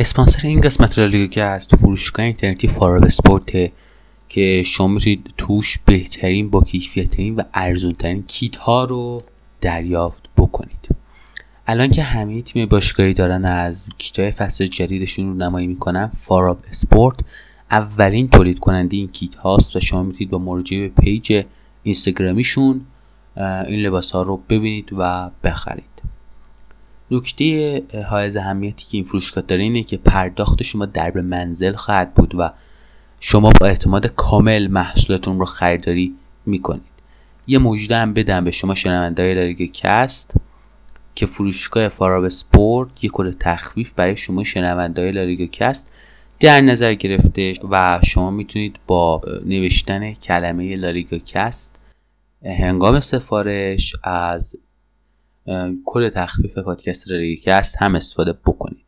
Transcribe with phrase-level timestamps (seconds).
[0.00, 3.72] اسپانسر این قسمت لالیگا کست فروشگاه اینترنتی فاراب اسپورت
[4.28, 9.22] که شما می‌تونید توش بهترین با کیفیتترین و ارزونترین کیت ها رو
[9.60, 10.88] دریافت بکنید.
[11.66, 17.20] الان که همه تیم باشگاهی دارن از کیت های فصل جدیدشون رونمایی می‌کنن فاراب اسپورت
[17.70, 21.44] اولین تولید کننده این کیت هاست و شما می‌تونید با مراجعه به پیج
[21.82, 22.80] اینستاگرامیشون
[23.36, 25.84] این لباس ها رو ببینید و بخرید.
[27.10, 32.34] نکته های اهمیتی که این فروشگاه داره اینه که پرداخت شما درب منزل خواهد بود
[32.34, 32.50] و
[33.20, 36.14] شما با اعتماد کامل محصولتون رو خریداری
[36.46, 36.82] می‌کنید.
[37.46, 40.34] یه مژده هم بدم به شما شنونده های کست
[41.14, 45.92] که فروشگاه فاراب اسپورت یه کد تخفیف برای شما شنونده های لالیگا کست
[46.40, 51.80] در نظر گرفته و شما می‌تونید با نوشتن کلمه لالیگا کست
[52.44, 54.56] هنگام سفارش از
[55.84, 57.08] کد تخفیف پادکست
[57.42, 58.84] کست هم استفاده بکنید.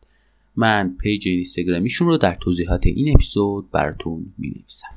[0.55, 4.87] من پیج اینستاگرامیشون رو در توضیحات این اپیزود براتون می نویسم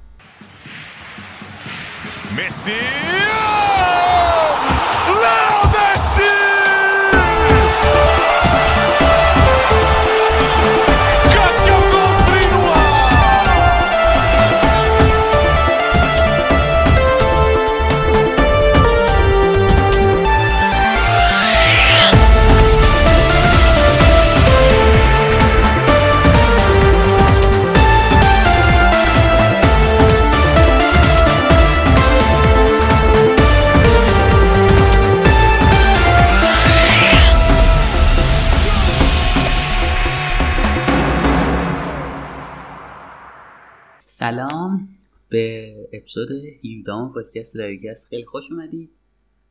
[44.18, 44.88] سلام
[45.28, 48.90] به اپیزود 17 پادکست لالیگاست خیلی خوش اومدید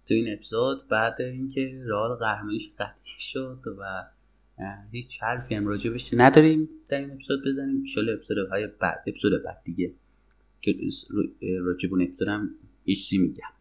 [0.07, 0.87] تو این اپیزود.
[0.87, 4.03] بعد اینکه رئال قهرمانیش قطعی شد و
[4.91, 7.83] هیچ حرفی هم راجبش نداریم در این اپیزود بزنیم.
[7.97, 9.93] ان اپیزود های بعد اپیزود بعد دیگه
[10.61, 10.75] که
[11.61, 12.55] راجب اون اپیزود هم
[12.85, 13.53] چیزی میگم.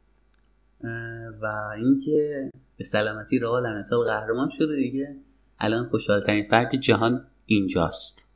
[1.43, 5.17] و اینکه به سلامتی رئال امسال قهرمان شده دیگه.
[5.59, 8.29] الان خوشحالترین فرد جهان اینجاست.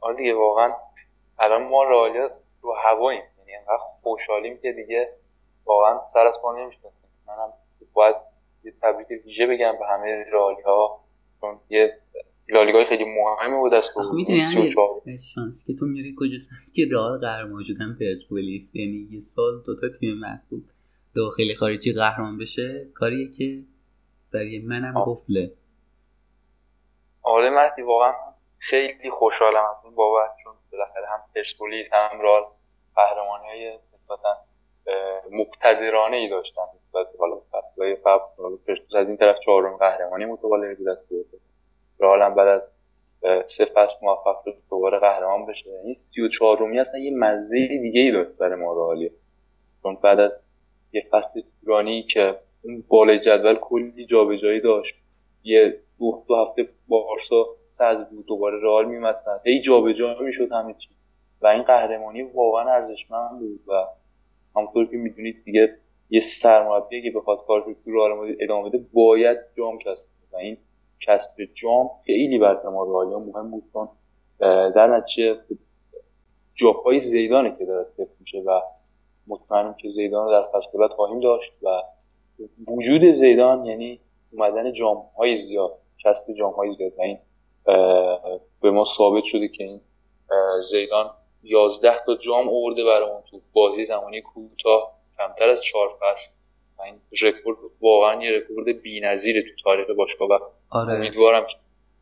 [0.00, 0.83] آره دیگه واقعا
[1.44, 2.30] الان ما رئالیا
[2.62, 3.22] رو هواییم.
[3.38, 5.08] یعنی انقدر خوشحالیم که دیگه
[5.64, 6.78] واقعا سر از پا نمیشه
[7.26, 7.52] منم
[7.92, 8.16] باید
[8.64, 11.00] یه تبریک ویژه بگم به همه رئالی ها
[11.40, 11.98] چون یه
[12.48, 14.38] لالیگای خیلی مهمی بود از می‌دونی
[15.34, 16.36] شانس که تو میری کجا
[16.74, 18.74] که رئال قهرمان شدن پرسپولیس.
[18.74, 20.62] یعنی یه سال دو تا تیم محبوب
[21.16, 23.62] داخلی خارجی قهرمان بشه کاریه که
[24.32, 25.52] برای منم قفله.
[27.22, 28.12] آره مهدی واقعا
[28.58, 29.64] خیلی خوشحالم.
[29.64, 30.30] از این بابت.
[30.76, 32.42] بالاخره هم پرسپولیس هم رال
[32.96, 34.36] قهرمانی های نسبتا
[35.30, 36.62] مقتدرانه ای داشتن.
[36.74, 40.98] نسبت حالا فصلهای قبل پرسپولیس از این طرف چهارم قهرمانی متوالی بود از
[41.98, 42.62] رال هم بعد از
[43.44, 45.70] سه فصل موفق شد دوباره قهرمان بشه.
[45.94, 49.12] سی و چهارمی اصلا یه مزه دیگه ای داشت برای ما رالیه
[49.82, 50.32] چون بعد از
[50.92, 54.94] یه فصل طولانی که اون بالای جدول کلی جابجایی داشت.
[55.44, 57.46] یه دو, دو هفته بارسا
[57.76, 60.88] صد بود دوباره رئال میمد هی جابجا می‌شد همه چی.
[61.40, 63.86] و این قهرمانی واقعا ارزشمند بود و
[64.56, 65.78] همونطور که می‌دونید دیگه
[66.10, 70.56] یه سرمربی که بخواد کارش تو رئال ادامه بده باید جام کسب و این
[71.00, 73.88] کسب جام خیلی برای ما رئالیا مهم بود چون
[74.70, 75.36] در نتیجه
[76.54, 78.60] جاهای زیدانه که داره سفت میشه و
[79.26, 81.68] مطمئنم که زیدان رو در فصل بعد خواهیم داشت و
[82.68, 84.00] وجود زیدان یعنی
[84.32, 86.92] اومدن جام های زیاد کسب جام های زیاد.
[86.98, 87.18] و این
[88.62, 89.80] به ما ثابت شده که این
[90.70, 91.10] زیدان
[91.42, 96.30] 11 تا جام آورده برامون تو بازی زمانی کوتاه کمتر از چهار فصل.
[96.78, 100.38] و این رکورد واقعا یه رکورد بی‌نظیره تو تاریخ باشگاه و
[100.70, 100.92] آره.
[100.94, 101.56] امیدوارم که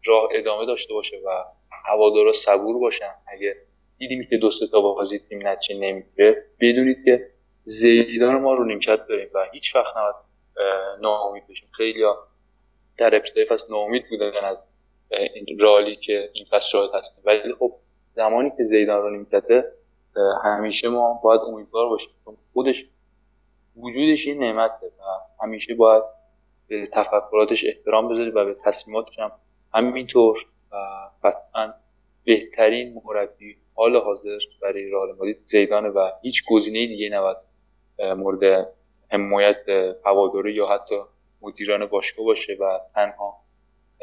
[0.05, 1.45] راه ادامه داشته باشه و
[1.85, 3.15] هوادارا صبور باشن.
[3.27, 3.57] اگه
[3.99, 7.31] دیدیم که دو تا بازی تیم نتیجه نمی‌گیره بدونید که
[7.65, 10.15] زیدان ما رو نیمکت داریم و هیچ وقت نباید
[11.01, 11.69] ناامید بشیم.
[11.73, 12.05] خیلی
[12.99, 14.57] در ابتدای فصل ناامید بودن از
[15.61, 17.25] رالی که این فصل شاهد هستیم.
[17.27, 17.73] ولی خب
[18.15, 19.73] زمانی که زیدان رو نیمکته
[20.45, 22.11] همیشه ما باید امیدوار باشیم.
[22.53, 22.85] خودش
[23.77, 25.03] وجودش این نعمته و
[25.43, 26.03] همیشه باید
[26.69, 29.33] به تفکراتش احترام بذاریم و به تصمیماتش هم
[29.75, 30.47] همینطور.
[30.73, 30.77] و
[31.23, 31.75] قطعا
[32.25, 37.37] بهترین مربی حال حاضر برای رئال مادرید زیدانه و هیچ گزینه دیگه نباید
[37.99, 38.69] مورد
[39.11, 39.69] حمایت
[40.05, 40.95] هواداری یا حتی
[41.43, 43.37] مدیران باشگاه باشه و تنها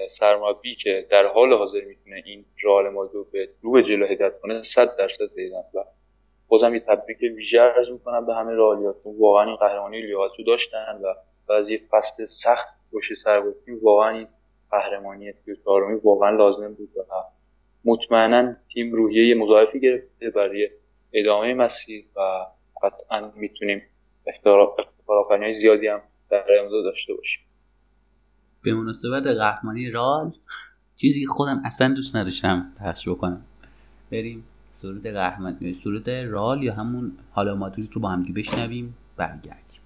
[0.07, 4.63] سرمربی که در حال حاضر می‌تونه این رئال مادرید به رو به جلو هدایت کنه
[4.63, 5.83] 100 درصد دیدن و
[6.47, 10.99] بازم یه تبریک ویژه عرض می‌کنم به همه رئالیات واقعا این قهرمانی لیاقت رو داشتن
[11.47, 13.43] و از یه فصل سخت باشه سر
[13.81, 14.27] واقعا این
[14.71, 17.01] قهرمانی چهارمی واقعا لازم بود و
[17.85, 20.69] مطمئنا تیم روحیه مضاعفی گرفته برای
[21.13, 22.45] ادامه مسیر و
[22.83, 23.81] قطعا می‌تونیم
[24.27, 27.48] افتخار زیادی هم در امضا داشته باشیم.
[28.61, 30.31] به مناسبت قهرمانی رال.
[30.95, 33.41] چیزی خودم اصلا دوست نداشتم پخش بکنم.
[34.11, 38.95] بریم سرود قهرمانی سرود رال یا همون حالا مادرید رو با همگی بشنویم.
[39.17, 39.79] برگردیم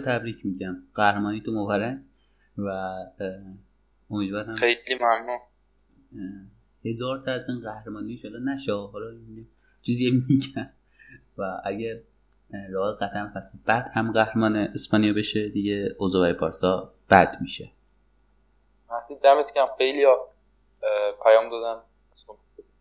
[0.00, 0.76] دوباره تبریک میگم.
[0.94, 1.98] قهرمانی تو مبارک
[2.58, 2.68] و
[4.10, 5.38] امیدوارم خیلی ممنون.
[6.84, 8.72] هزار تا از این قهرمانی شده نشه.
[8.72, 9.06] حالا
[9.82, 10.70] چیزی میگم.
[11.38, 12.00] و اگر
[12.70, 17.72] رئال قطعا فصل بعد هم قهرمان اسپانیا بشه دیگه اوضاع پارسا بد میشه.
[18.90, 20.04] وقتی دمت کم خیلی
[21.22, 21.82] پیام دادن.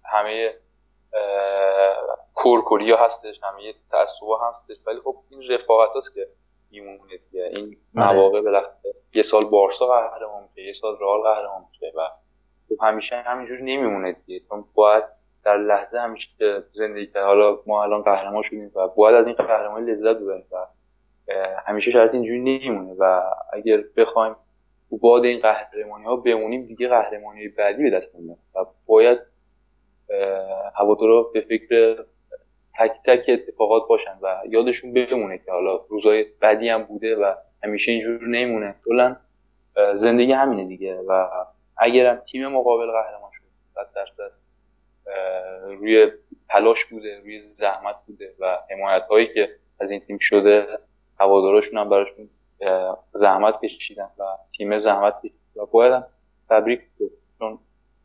[0.04, 0.54] همه
[2.34, 4.78] کورکوری ها هستش همه تعصب هستش.
[4.88, 6.28] ولی خب این رفاقت هست که
[6.72, 7.50] میمونه دیگه.
[7.56, 8.14] این آره.
[8.14, 8.74] مواقع بالاخره
[9.16, 12.02] یه سال بارسا قهرمان میشه یه سال رئال قهرمان میشه و
[12.70, 14.46] خب همیشه همینجور نمیمونه دیگه.
[14.50, 15.04] چون باید
[15.44, 19.92] در لحظه همیشه زندگی کرد حالا ما الان قهرمان شدیم و باید از این قهرمانی
[19.92, 20.66] لذت ببریم و
[21.66, 23.22] همیشه شرط اینجوری نمیمونه و
[23.54, 24.36] اگر بخوایم
[24.92, 29.20] باد این قهرمانی ها بمونیم دیگه قهرمانی بعدی به دست نمیاد و باید
[30.76, 32.06] هوادارا به فکر
[32.78, 37.34] تک تک اتفاقات باشن و یادشون بمونه که حالا روزای بدی هم بوده و
[37.64, 39.16] همیشه اینجور نمیمونه کلا
[39.94, 41.28] زندگی همینه دیگه و
[41.78, 43.44] اگرم تیم مقابل قهرمان شد
[43.76, 44.32] صد درصد
[45.66, 46.12] روی
[46.50, 49.50] تلاش بوده روی زحمت بوده و حمایت هایی که
[49.80, 50.68] از این تیم شده
[51.20, 52.30] هواداراشون هم براشون
[53.14, 54.24] زحمت کشیدن و
[54.58, 56.04] تیم زحمت کشید و باید
[56.50, 56.82] تبریک
[57.40, 57.60] چون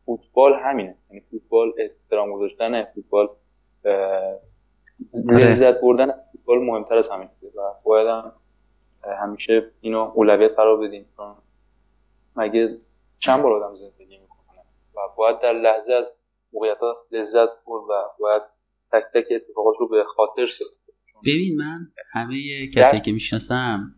[0.05, 3.29] فوتبال همینه یعنی فوتبال احترام گذاشتن فوتبال.
[5.29, 8.31] لذت بردن فوتبال مهمتر از همین و باید هم
[9.21, 11.05] همیشه اینو اولویت قرار بدیم.
[11.17, 11.35] چون
[12.35, 12.77] مگه
[13.19, 14.59] چند بار آدم زندگی می‌کنه
[14.95, 16.13] و باید در لحظه از
[16.53, 16.77] موقعیت
[17.11, 18.41] لذت برد و باید
[18.91, 20.93] تک تک اتفاقات رو به خاطر سپرده
[21.25, 23.95] ببین من همه کسی که می‌شناسم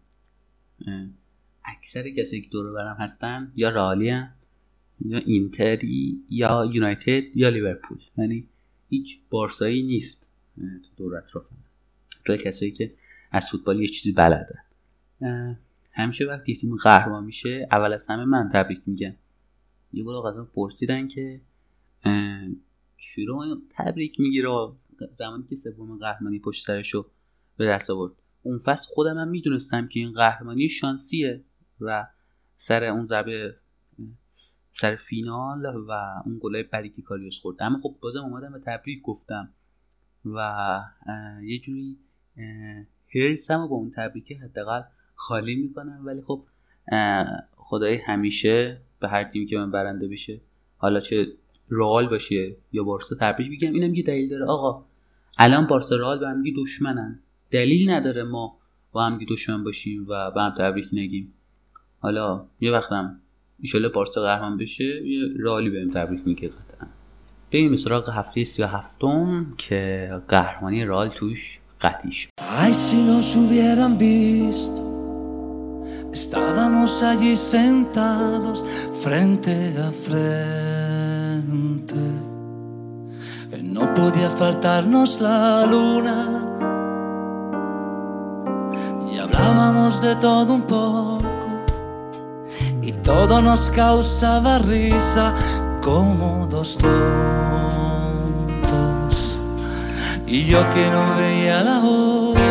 [1.65, 4.05] اکثر کسی که دور برم هستن یا رالی
[5.05, 7.97] یا اینتری یا یونایتد یا لیورپول.
[8.17, 8.49] یعنی
[8.89, 10.26] هیچ بارسایی نیست.
[10.57, 11.55] تو دور اطرافم
[12.45, 12.93] کسایی که
[13.31, 14.63] از فوتبال یه چیزی بلده.
[15.91, 19.15] همیشه وقتی تیم قهرمان میشه اول از همه من تبریک میگم.
[19.93, 21.41] یه بار از پرسیدن که
[22.97, 24.49] چرا تبریک می‌گیره.
[25.15, 27.11] زمانی که سوم قهرمانی پشت سرشو
[27.57, 28.13] به دست آورد.
[28.43, 31.43] اون فصل خودم هم می‌دونستم که این قهرمانی شانسیه
[31.81, 32.07] و
[32.55, 33.55] سر اون ضربه
[34.73, 35.91] سر فینال و
[36.25, 37.57] اون گلای بدی که کاریوس خورد.
[37.59, 39.53] اما خب بازم اومدم به تبریک گفتم.
[40.25, 40.79] و
[41.43, 41.97] یه جوری
[43.15, 44.81] هرسم با اون تبریکه حداقل
[45.15, 46.01] خالی می‌کنم.
[46.05, 46.43] ولی خب
[47.55, 50.41] خدای همیشه به هر تیمی که من برنده بشه
[50.77, 51.27] حالا چه
[51.69, 53.73] رئال باشه یا بارسا تبریک میگم.
[53.73, 54.45] اینم یه دلیل داره.
[54.45, 54.85] آقا
[55.37, 57.19] الان بارسا رئال به هم دشمنن.
[57.51, 58.57] دلیل نداره ما
[58.91, 61.33] با هم دشمن باشیم و به هم تبریک نگیم.
[61.99, 63.19] حالا یه وقتم
[63.59, 66.87] ایشالا بارسا قهرمان بشه یه رالی بهم تبریک میگه قطعا.
[67.51, 72.97] بریم به سراغ هفته سی و هفتم که قهرمانی رال توش قطعی شد Ay, si
[73.09, 74.81] nos hubieran visto,
[76.11, 78.57] estábamos allí sentados
[79.03, 79.53] frente
[79.87, 82.03] a frente.
[83.75, 86.19] No podía faltarnos la luna
[89.11, 91.37] y hablábamos de todo un poco
[92.81, 95.25] y todo nos causaba risa
[95.87, 96.91] como dos tontos.
[100.25, 102.41] Y yo que no veía la hora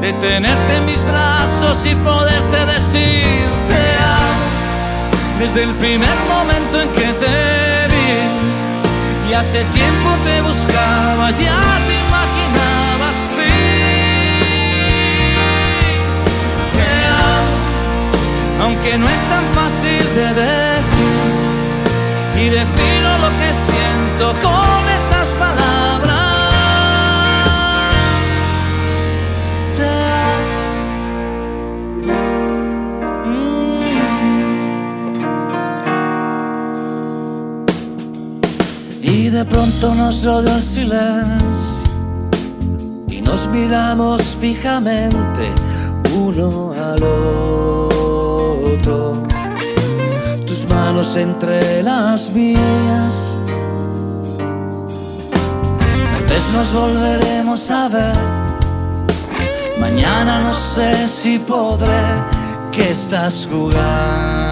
[0.00, 3.84] de tenerte en mis brazos y poderte decir te
[4.22, 8.10] amo desde el primer momento en que te vi
[9.28, 11.83] y hace tiempo te buscaba ya
[39.44, 41.80] pronto nos rodeó el silencio
[43.08, 45.52] y nos miramos fijamente
[46.16, 49.22] uno al otro
[50.46, 53.34] tus manos entre las mías.
[56.12, 58.16] Tal vez nos volveremos a ver.
[59.78, 62.04] Mañana no sé si podré.
[62.72, 64.43] que estás jugando?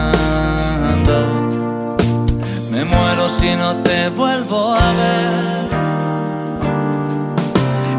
[3.43, 5.65] Si no te vuelvo a ver.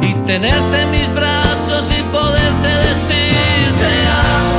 [0.10, 3.94] Y tenerte en mis brazos y poderte decir te
[4.32, 4.58] amo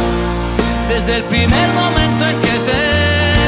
[0.90, 2.82] desde el primer momento en que te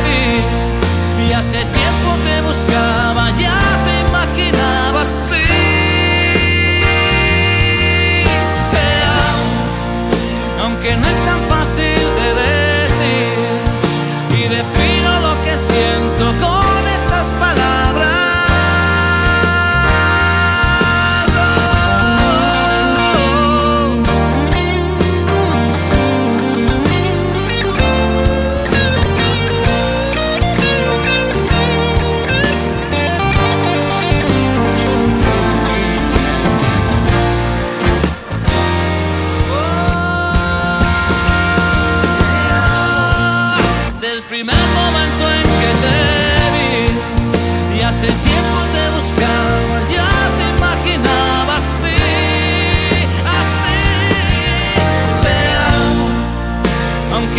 [0.06, 5.04] vi y hace tiempo te buscaba ya te imaginaba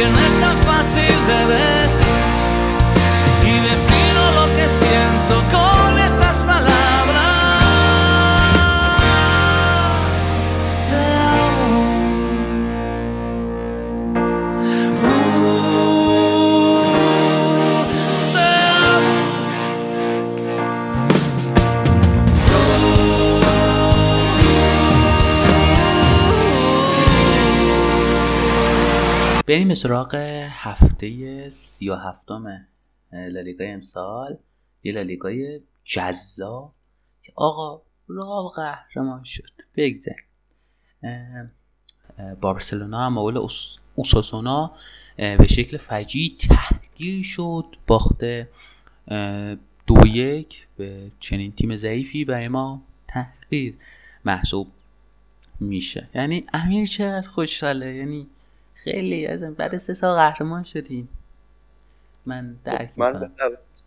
[0.10, 1.67] no es tan fácil de decir
[29.48, 30.16] بریم به سراغ
[30.50, 32.66] هفته سی و هفتم
[33.12, 34.38] لالیگای امسال.
[34.84, 36.74] یه لالیگای جذاب
[37.24, 39.52] که آقا راه قهرمان شد.
[39.76, 40.12] بگذر.
[42.42, 44.72] بارسلونا هم اوس- اوساسونا
[45.18, 47.66] به شکل فجیع تحقیر شد.
[47.88, 48.50] باخته
[49.88, 53.74] دو یک به چنین تیم ضعیفی برای ما تحقیر
[54.26, 54.68] محسوب
[55.60, 56.10] میشه.
[56.16, 58.28] یعنی امیر چقدر خوشحاله؟ یعنی
[58.92, 61.08] خیلی از بعد سه سال قهرمان شدین.
[62.26, 63.32] من درک من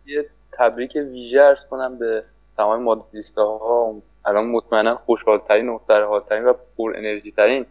[0.05, 2.23] یه تبریک ویژه ارز کنم به
[2.57, 7.65] تمام مادریستا ها الان مطمئنا خوشحالترین و حالترین و پر انرژی ترین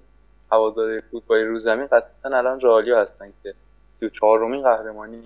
[0.52, 3.54] هواداری فوتبال رو زمین قطعا الان رئالیا هستن که
[3.96, 5.22] 34 رومین قهرمانی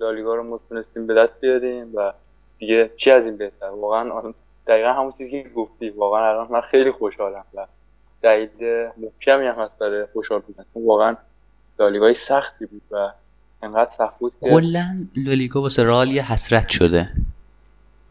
[0.00, 2.12] لالیگا رو ما تونستیم به دست بیاریم و
[2.58, 4.34] دیگه چی از این بهتر؟ واقعا
[4.66, 5.90] دقیقا همون چیزی که گفتی.
[5.90, 7.44] واقعا الان من خیلی خوشحالم.
[7.54, 7.66] و
[8.26, 10.64] دلیل محکمی هم هست برای خوشحال بودن.
[10.74, 11.16] واقعا
[11.78, 13.10] لالیگای سختی بود و
[13.62, 17.08] انقدر سخت بود که کلا لالیگا واسه رئال یه حسرت شده.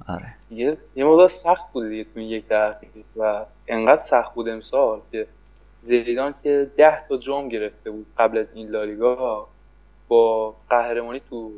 [0.07, 0.25] آره.
[0.51, 5.01] یه یه مقدار سخت بود دیگه تو این یک دقیقه و انقدر سخت بود امسال
[5.12, 5.27] که
[5.81, 9.48] زیدان که ده تا جام گرفته بود قبل از این لالیگا
[10.07, 11.51] با قهرمانی تو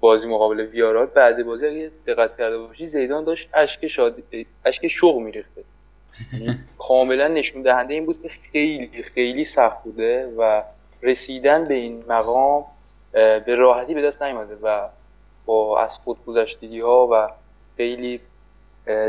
[0.00, 1.06] بازی مقابل ویارال.
[1.06, 5.64] بعد بازی اگه دقت کرده باشی زیدان داشت اشک شادی اشک شوق میریخته.
[6.78, 10.62] کاملا نشون دهنده این بود که خیلی خیلی سخت بوده و
[11.02, 12.64] رسیدن به این مقام
[13.12, 14.88] به راحتی به دست نیومده و
[15.46, 17.28] با از خود گذشتگی ها و
[17.76, 18.20] خیلی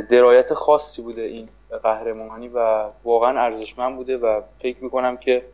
[0.10, 1.50] درایت خاصی بوده این
[1.84, 5.46] قهرمانی و واقعا ارزشمند بوده و فکر می‌کنم که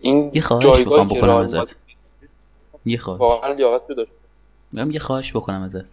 [0.00, 1.76] این یه خواهش بکنم رئال ازت.
[2.86, 3.20] یه خواهش.
[3.20, 4.10] واقعا لیاقت داشت.
[4.72, 5.84] یه خواهش بکنم ازت.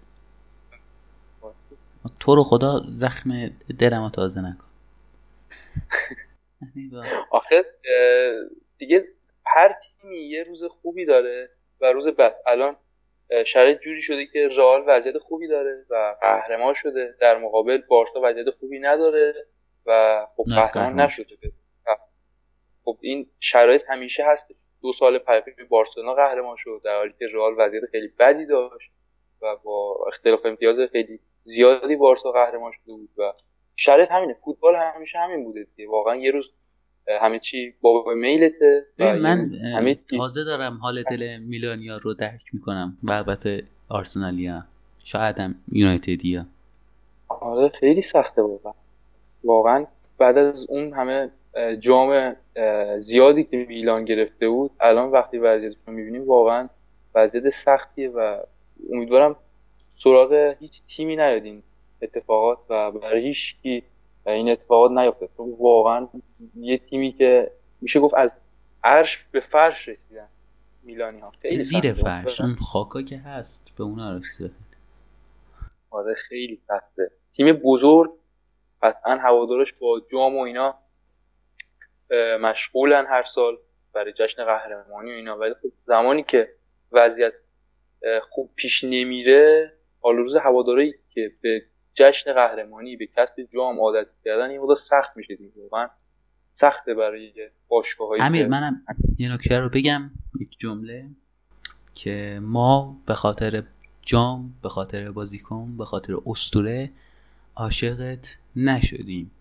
[2.19, 3.29] تو رو خدا زخم
[3.79, 4.67] دلمو تازه نکن.
[6.61, 6.91] یعنی
[7.31, 7.65] آخه
[8.77, 9.07] دیگه
[9.45, 11.49] هر تیمی یه روز خوبی داره
[11.81, 12.75] و روز بد الان
[13.45, 17.15] شرایط جوری شده که رئال وضعیت خوبی داره و قهرمان شده.
[17.21, 19.47] در مقابل بارسا وضعیت خوبی نداره
[19.85, 21.35] و خب قهرمان نشده.
[22.83, 24.47] خب این شرایط همیشه هست.
[24.81, 26.81] دو سال پیاپی بارسلونا قهرمان شد.
[26.83, 28.91] در حالی که رئال وضعیت خیلی بدی داشت
[29.41, 33.33] و با اختلاف امتیاز خیلی زیادی بارسا قهرمان شده بود و
[33.75, 34.35] شرایط همینه.
[34.45, 35.89] فوتبال همیشه همین بوده دیگه.
[35.89, 36.45] واقعا یه روز
[37.21, 42.97] همه چی با میلته من همه تازه دارم حال دل میلانیا رو درک می‌کنم.
[43.03, 44.63] و البته آرسنالیا.
[45.03, 46.45] شاید هم یونایتدیا.
[47.27, 48.73] آره خیلی سخته واقعا.
[49.43, 49.85] واقعا
[50.17, 51.29] بعد از اون همه
[51.79, 52.35] جام
[52.99, 56.69] زیادی که میلان گرفته بود الان وقتی وضعیتش رو می‌بینیم واقعا
[57.15, 58.39] وضعیت سختیه و
[58.93, 59.35] امیدوارم
[59.97, 61.63] سراغ هیچ تیمی نیاد این
[62.01, 63.83] اتفاقات و برای هیچ کی
[64.27, 65.29] این اتفاقات نیفته.
[65.37, 66.07] چون واقعا
[66.55, 68.35] یه تیمی که میشه گفت از
[68.83, 70.27] عرش به فرش رسیدن
[70.83, 71.31] میلانی ها.
[71.41, 71.93] خیلی زیر.
[71.93, 72.41] فرش.
[72.41, 74.51] اون خاکا که هست به اون رسیده
[75.89, 77.11] آره خیلی سخته.
[77.33, 78.11] تیم بزرگ
[78.81, 80.75] قطعا هوادارش با جام و اینا
[82.41, 83.57] مشغولن هر سال
[83.93, 85.37] برای جشن قهرمانی و اینا.
[85.37, 86.53] ولی خب زمانی که
[86.91, 87.33] وضعیت
[88.29, 89.73] خوب پیش نمیره
[90.07, 95.17] حال روز هواداری که به جشن قهرمانی به کسب جام عادت کردن این مقدار سخت
[95.17, 95.51] میشه دیگه.
[95.61, 95.89] واقعا
[96.53, 97.33] سخته برای
[97.67, 98.85] باشگاهایی امیر که منم
[99.17, 100.11] یه نکته رو بگم.
[100.41, 101.05] یک جمله
[101.95, 103.63] که ما به خاطر
[104.01, 106.91] جام به خاطر بازیکن به خاطر اسطوره
[107.55, 109.31] عاشقت نشدیم.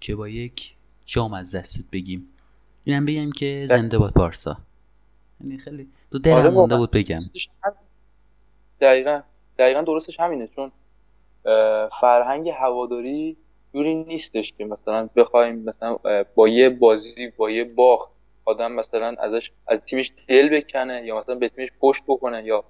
[0.00, 0.74] که با یک
[1.06, 2.28] جام از دستت بگیم.
[2.84, 4.56] اینم بگم که زنده باد بارسا.
[5.40, 6.76] یعنی خیلی تو دلم آره مونده.
[6.76, 7.18] بود بگم.
[8.80, 9.20] دقیقا
[9.58, 10.72] دقیقا درستش همینه چون
[12.00, 13.36] فرهنگ هواداری
[13.72, 15.96] جوری نیستش که مثلا بخوایم مثلا
[16.34, 18.10] با یه بازی با یه باخت
[18.44, 22.64] آدم مثلا ازش از تیمش دل بکنه یا مثلا به تیمش پشت بکنه یا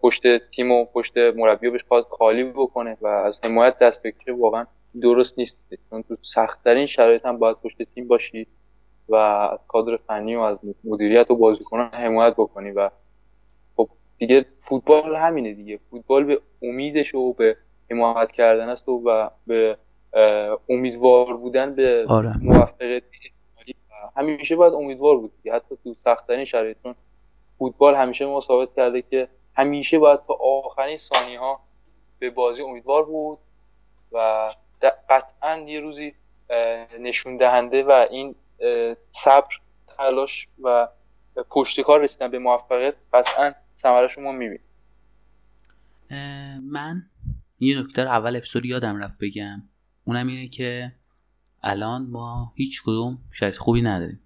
[0.00, 4.66] پشت تیم و پشت مربی رو بهش خالی بکنه و از حمایت دست بکشه واقعا
[5.00, 5.56] درست نیست.
[5.90, 8.46] چون تو سختترین شرایط هم باید پشت تیم باشی
[9.08, 12.90] و از کادر فنی و از مدیریت و بازیکنان حمایت بکنی و
[14.18, 15.78] دیگه فوتبال همینه دیگه.
[15.90, 17.56] فوتبال به امیدش و به
[17.90, 19.76] حمایت کردن است و, به
[20.68, 22.36] امیدوار بودن به آره.
[22.38, 23.02] موفقیت
[24.16, 25.54] همیشه باید امیدوار بود دیگه.
[25.54, 26.94] حتی تو سختترین شرایط چون
[27.58, 31.60] فوتبال همیشه ما ثابت کرده که همیشه باید تا آخرین ثانیه ها
[32.18, 33.38] به بازی امیدوار بود
[34.12, 34.50] و
[35.08, 36.14] قطعا یه روزی
[37.00, 38.34] نشون دهنده و این
[39.10, 39.56] صبر
[39.98, 40.88] تلاش و
[41.50, 44.60] پشتکار رسیدن به موفقیت قطعا ثمرش ما می‌بینیم.
[46.10, 47.06] اه، من
[47.60, 49.62] یه نکته اول اپیزود یادم رفت بگم.
[50.04, 50.92] اونم اینه که
[51.62, 54.20] الان ما هیچ کدوم شرایط خوبی نداریم.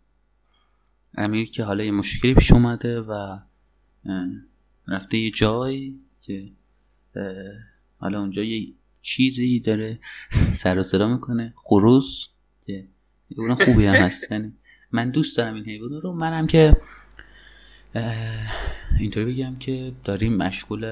[1.15, 3.39] امیر که حالا یه مشکلی پیش اومده و
[4.89, 6.53] رفته یه جایی که
[7.99, 9.99] حالا اونجا یه چیزی داره
[10.31, 11.55] سر و صدا می‌کنه.
[11.57, 12.29] خروس
[12.61, 12.89] که
[13.31, 14.29] حیوان خوبی هم هست
[14.93, 16.13] من دوست دارم این حیوان رو.
[16.13, 16.77] منم که
[19.01, 20.85] اینطوری بگم که داریم مشغول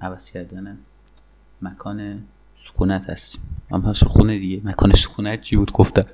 [0.00, 0.78] عوض کردن
[1.62, 3.42] مکان سکونت هستیم.
[3.86, 4.68] هست خونه دیگه.
[4.68, 6.06] مکان سکونت چی بود؟ گفتم.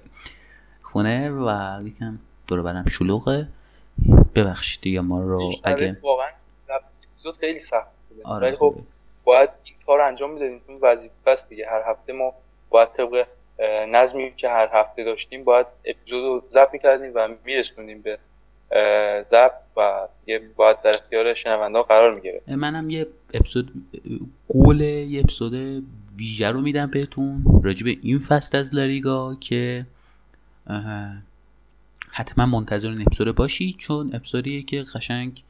[0.82, 3.48] خونه و یکم دور برم شلوغه
[4.34, 6.28] ببخشید دیگه ما رو اگه واقعا
[6.68, 7.86] اپیزود خیلی سخت
[8.24, 8.74] آره ولی خب.
[9.24, 11.66] باید این کار انجام می‌دادیم چون وظیفه است دیگه.
[11.70, 12.32] هر هفته ما
[12.68, 13.26] باید طبق
[13.88, 18.18] نظمی که هر هفته داشتیم باید اپیزود رو ضبط می‌کردیم و میرسونیم به
[19.30, 19.52] ضبط.
[19.78, 23.72] و یه باید در اختیار شنونده قرار می‌گرفت منم یه اپیزود
[24.48, 25.84] گل یه اپیزود
[26.16, 29.86] ویژه رو میدم بهتون راجع به این فصل از لالیگا که
[32.10, 35.42] حتما منتظر این اپیزود باشی چون اپیزودیه که قشنگ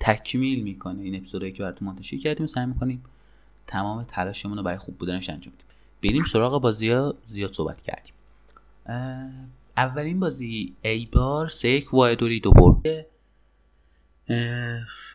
[0.00, 2.46] تکمیل می‌کنه این اپیزودی که براتون منتشر کردیم.
[2.46, 3.04] سعی می‌کنیم
[3.66, 5.66] تمام تلاشمون رو برای خوب بودنش انجام بدیم.
[6.02, 8.14] بریم سراغ بازی ها زیاد صحبت کردیم.
[9.76, 13.06] اولین بازی ایبار سه یک وایدوری دو برد.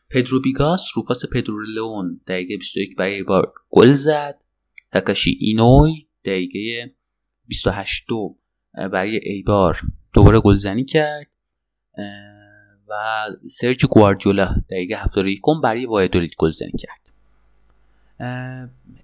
[0.10, 4.40] پدرو بیگاس رو پاس پدرو لئون دقیقه 21 برای ایبار گل زد.
[4.92, 6.94] تاکاشی اینوی دقیقه
[7.48, 8.36] 28 دو
[8.74, 9.82] برای ایبار
[10.14, 11.28] دوباره گلزنی کرد.
[12.90, 17.10] و سرجی گواردیولا دقیقه 71 برای وایادولید گلزنی کرد.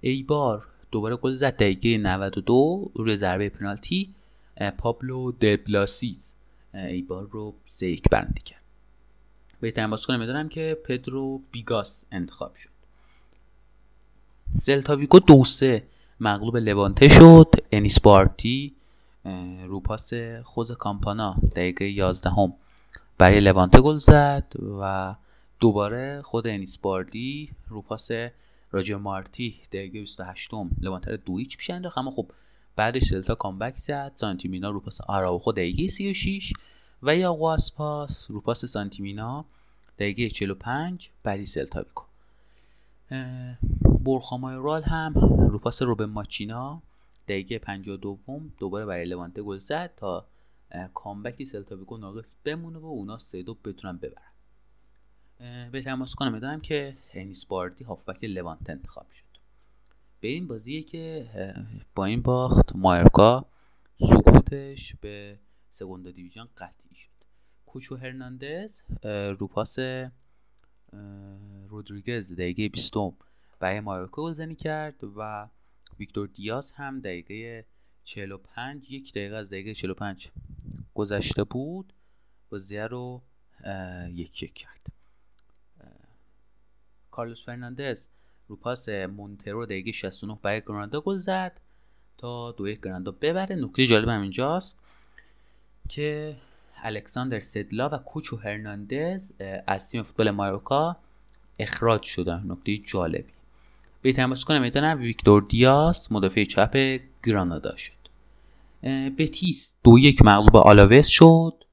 [0.01, 4.13] ایبار دوباره گل زد دقیقه 92 روی ضربه پنالتی.
[4.77, 6.33] پابلو دبلاسیس
[6.73, 8.61] اه، ایبار رو 3 1 برنده کرد.
[9.59, 12.69] بهترین بازیکن میدونم که پدرو بیگاس انتخاب شد.
[14.55, 15.83] سلتاویگو دو سه
[16.19, 17.55] مغلوب لوانته شد.
[17.71, 18.73] انیس باردی
[19.25, 22.53] اه، رو پاس خوز کامپانا دقیقه 11 هم
[23.17, 25.15] برای لوانته گل زد و
[25.59, 28.09] دوباره خود انیس باردی رو پاس
[28.71, 31.97] راجر مارتی دقیقه 28 هم لوانته رو دو هیچ پیش انداخت.
[31.97, 32.31] اما خب
[32.77, 34.11] بعدش سلتا کامبک زد.
[34.15, 36.53] سانتیمینا رو پاس آراوخو دقیقه 36
[37.03, 37.33] و یا
[37.77, 39.45] پاس رو پاس سانتیمینا
[39.99, 41.45] دقیقه 45 برای
[43.11, 43.57] اه،
[44.05, 45.13] برخامایورال هم
[45.51, 46.81] رو پاس روبن ماچینا
[47.27, 48.17] دقیقه 52
[48.59, 50.25] دوباره برای لوانته گل زد تا
[50.93, 54.31] کامبک سلتا ویگو ناقص بمونه و اونا سه دو بتونن ببرن.
[55.71, 59.36] به تماس کنم می‌دونم که انیس باردی هافبک لوانته انتخاب شد.
[60.19, 61.27] به این بازیه که
[61.95, 63.45] با این باخت مایرکا
[63.95, 65.39] سقوطش به
[65.71, 67.09] سگوندا دیویژن قطعی شد.
[67.65, 68.81] کوچو هرناندز
[69.39, 69.77] رو پاس
[71.67, 72.93] رودریگز دقیقه 20
[73.59, 75.47] برای مایورکا گلزنی کرد و
[75.99, 77.65] ویکتور دیاز هم دقیقه
[78.03, 80.29] 45 یک دقیقه از دقیقه 45
[80.93, 81.93] گذشته بود.
[82.49, 83.21] بازیه رو
[84.09, 84.87] یک یک کرد.
[87.11, 88.07] کارلوس فرناندز
[88.47, 91.61] رو پاس مونترو دقیقه 69 برای گرانادا گل زد
[92.17, 93.55] تا دو یک گرانادا ببره.
[93.55, 94.79] نکته جالب هم اینجاست
[95.89, 96.35] که
[96.83, 99.31] الکساندر سدلا و کوچو هرناندز
[99.67, 100.97] از تیم فوتبال مایورکا
[101.59, 103.33] اخراج شدن نکته جالبی.
[104.01, 107.93] به تماس کنم می‌دانم ویکتور دیاس مدافع چپ گرانادا شد.
[109.17, 111.63] بتیس دو یک مغلوب آلاوس شد.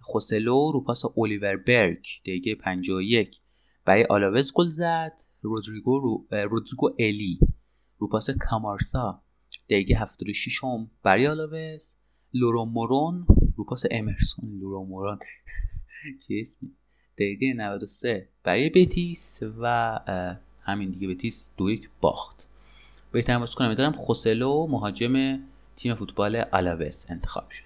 [0.00, 3.40] خوسلو رو پاس الیور برگ دقیقه 51
[3.84, 5.12] برای آلاوز گل زد.
[5.48, 7.38] رودریگو رو رودریگو الی
[7.98, 9.22] رو پاس کامارسا
[9.70, 11.94] دقیقه 76 هم برای آلاوز
[12.34, 14.58] لورو مورون رو پاس امرسون.
[14.58, 15.18] لورو مورون.
[17.18, 19.98] دقیقه 93 برای بتیس و
[20.62, 22.46] همین دیگه بتیس دو یک باخت.
[23.12, 25.40] بهترین بازیکن دارم خوسلو مهاجم
[25.76, 27.64] تیم فوتبال آلاوس انتخاب شد.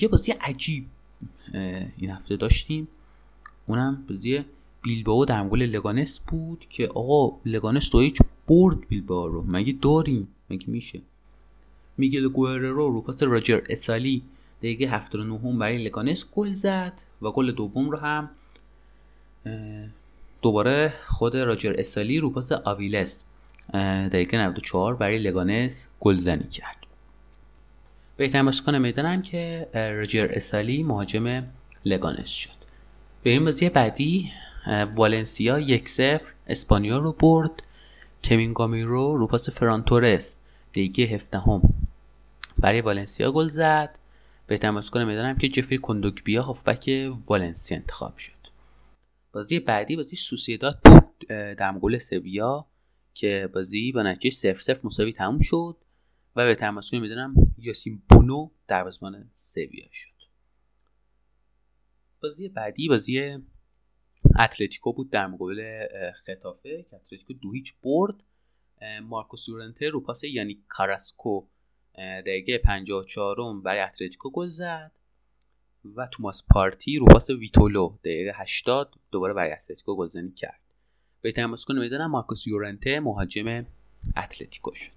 [0.00, 0.86] یه بازی عجیب
[1.96, 2.88] این هفته داشتیم.
[3.66, 4.44] اونم بازی
[4.82, 9.44] بیلباو در مقابل لگانس بود که آقا لگانس دو هیچ برد بیلباو رو.
[9.48, 11.00] مگه داریم؟ مگه میشه؟
[11.96, 14.22] میگل گوهررو رو پاس راجر اسالی
[14.58, 18.30] دقیقه 79 هم برای لگانس گل زد و گل دوم رو هم
[20.42, 23.24] دوباره خود راجر اسالی رو پاس آویلس
[24.12, 26.76] دقیقه 94 برای لگانس گلزنی کرد.
[28.16, 31.44] بهترین بازیکن می‌دانم که اه، راجر اسالی مهاجم
[31.84, 32.50] لگانس شد.
[33.24, 34.30] بریم بازی بعدی.
[34.96, 37.62] والنسیا یک صفر اسپانیول رو برد.
[38.24, 40.36] کوین گامیرو رو پاس فرانتورس
[40.70, 41.62] دقیقه 17 هم
[42.58, 43.98] برای والنسیا گل زد.
[44.46, 48.32] به تماس کنم می‌دانم که جفری کندوگبیا هافبک والنسیا انتخاب شد.
[49.32, 52.66] بازی بعدی بازی سوسیداد بود مقابل سویا
[53.14, 55.76] که بازی با نتیجه 0 0 مساوی تموم شد
[56.36, 60.08] و به تماس کنم می‌دانم یاسین بونو دروازه‌بان سویا شد.
[62.22, 63.38] بازی بعدی بازی
[64.38, 65.86] اتلتیکو بود در مقابل
[66.26, 68.14] ختافه که اتلتیکو دو هیچ برد.
[68.80, 71.46] اه، مارکوس یورنته رو پاس یعنی کاراسکو
[71.98, 74.92] دقیقه 54 برای اتلتیکو گل زد
[75.96, 80.60] و توماس پارتی رو پاس ویتولو دقیقه 80 دوباره برای اتلتیکو گلزنی کرد.
[81.22, 83.66] بهترین بازیکن میدانم مارکوس یورنته مهاجم
[84.16, 84.92] اتلتیکو شد.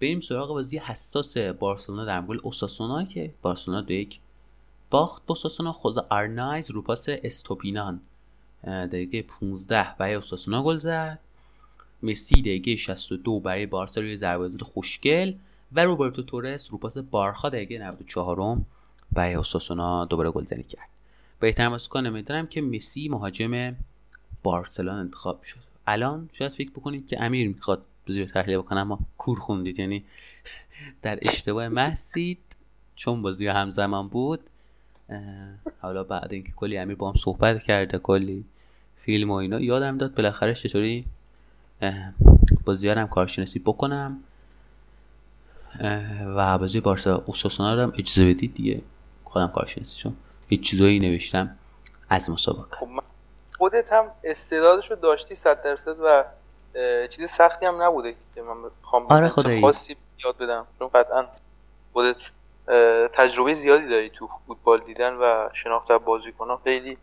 [0.00, 4.20] بریم سراغ بازی حساس بارسلونا در مقابل اوساسونا که بارسلونا دو یک
[4.90, 5.72] باخت با اوساسونا.
[5.72, 8.00] خوزا آرنایز رو پاس استوپینان.
[8.64, 11.18] دقیقه 15 برای اوساسونا گل زد.
[12.02, 15.34] مسی دقیقه 62 برای بارسا روی ضربه خوشگل
[15.72, 18.60] و روبرتو تورس رو پاس بارخا دقیقه 94
[19.12, 20.88] برای اوساسونا دوباره گلزنی کرد.
[21.40, 23.76] بهترین بازیکن می‌دونم که مسی مهاجم
[24.42, 25.60] بارسلون انتخاب شد.
[25.86, 29.78] الان شاید فکر بکنید که امیر می‌خواد بزیر تحلیل بکنم اما کور خوندید.
[29.78, 30.04] یعنی
[31.02, 32.38] در اشتباه محسید
[32.96, 34.40] چون بازی همزمان بود
[35.80, 38.44] حالا بعد اینکه کلی امیر با هم صحبت کرده کلی
[38.96, 41.04] فیلم و اینا یادم داد بالاخره چطوری
[42.64, 44.16] بازی هم کارشناسی بکنم
[46.36, 48.82] و بازی بارسا اوساسونا رو هم اجازه بدید دیگه
[49.24, 50.16] خودم کارشناسی چون
[50.48, 51.56] هیچ چیزایی نوشتم
[52.10, 52.76] از مسابقه.
[52.76, 52.88] خب
[53.58, 56.24] خودت هم استعدادش رو داشتی صد درصد و
[57.08, 59.60] چیز سختی هم نبوده که من بخوام آره خدایی.
[59.60, 60.66] خاصی یاد بدم.
[60.78, 61.26] چون قطعا
[61.92, 62.30] خودت
[63.12, 66.98] تجربه زیادی داری تو فوتبال دیدن و شناخت بازیکنان خیلی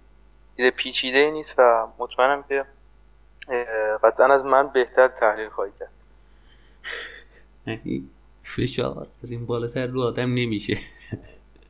[0.57, 2.65] چیز پیچیده ای نیست و مطمئنم که
[4.03, 5.89] قطعا از من بهتر تحلیل خواهی کرد.
[8.55, 10.77] فشار از این بالاتر رو آدم نمیشه.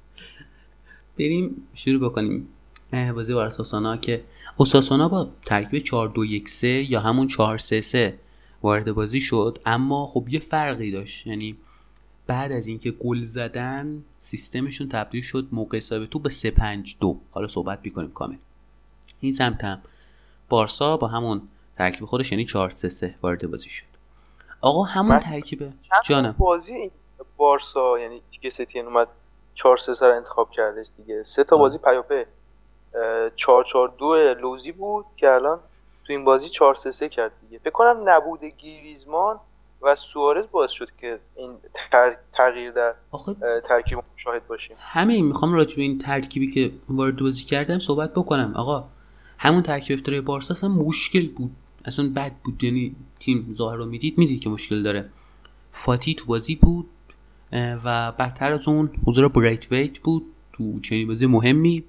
[1.20, 2.50] بریم شروع بکنیم.
[3.16, 4.24] بازی بار اساسانا که
[4.60, 8.20] اساسانا با ترکیب 4 2 1 3 یا همون 4 3 3
[8.62, 11.28] وارد بازی شد اما خب یه فرقی داشت.
[11.28, 11.58] یعنی
[12.28, 17.18] بعد از اینکه گل زدن سیستمشون تبدیل شد موقع حساب تو به 3 5 2
[17.32, 18.36] حالا صحبت می‌کنیم کامل.
[19.20, 19.82] این سمت هم
[20.50, 21.42] بارسا با همون
[21.78, 23.86] ترکیب خودش یعنی 4 3 3 وارد بازی شد.
[24.62, 25.74] آقا همون ترکیب
[26.06, 26.36] جانم.
[26.38, 26.92] بازی
[27.38, 29.08] بارسا یعنی که ستین اومد
[29.54, 31.24] 4 3 سر انتخاب کردش دیگه.
[31.24, 32.24] سه تا بازی پیاپی
[33.36, 35.60] 4 4 2 لوزی بود که الان
[36.06, 37.60] تو این بازی 4 3 3 کرد دیگه.
[37.60, 39.40] فکر کنم نبود گیریزمان
[39.86, 41.52] و سوارز باعث شد که این
[42.34, 42.96] تغییر در
[43.64, 44.78] ترکیب شاهد باشیم.
[44.80, 48.54] همین می‌خوام راجع به این ترکیبی که وارد بازی کردم صحبت بکنم.
[48.56, 48.88] آقا
[49.38, 51.52] همون ترکیب افترای بارسا اصلا مشکل بود.
[51.86, 52.64] اصلا بد بود.
[52.64, 55.10] یعنی تیم ظاهر رو می‌دید می‌دید که مشکل داره.
[55.72, 56.90] فاتی تو بازی بود
[57.54, 61.84] و بدتر از اون حضور برایت ویت بود تو چنین بازی مهمی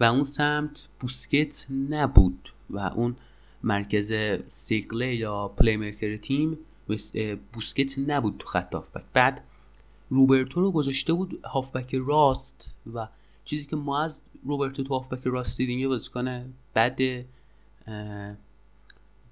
[0.00, 3.16] و اون سمت بوسکت نبود و اون
[3.62, 4.12] مرکز
[4.48, 6.58] سیگله یا پلی میکر تیم
[7.52, 9.02] بوسکت نبود تو خط هافبک.
[9.12, 9.44] بعد
[10.10, 13.08] روبرتو رو گذاشته بود هافبک راست و
[13.44, 17.00] چیزی که ما از روبرتو تو هافبک راست دیدیم یه بازیکن بد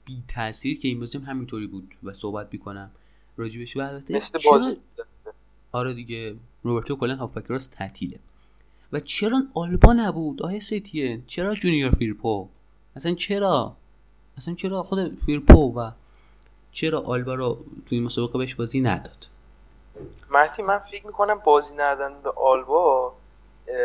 [0.04, 2.90] بی تاثیر که این بازی هم همینطوری بود و صحبت می‌کنم
[3.36, 3.76] راجبش.
[3.76, 4.76] و البته چرا...
[5.72, 8.18] آره دیگه روبرتو کلا هافبک راست تعطیله.
[8.92, 12.48] و چرا آلبا نبود؟ آقا ستین چرا جونیور فیرپو؟
[12.96, 13.76] اصلا چرا؟
[14.36, 15.90] اصلا چرا خود فیرپو و
[16.72, 19.26] چرا آلبا رو توی مسابقه بهش بازی نداد؟
[20.30, 23.12] مهدی من فکر می‌کنم بازی ندادن به آلبا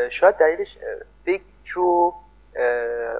[0.09, 0.77] شاید دلیلش
[1.25, 1.41] فکر
[1.73, 2.13] رو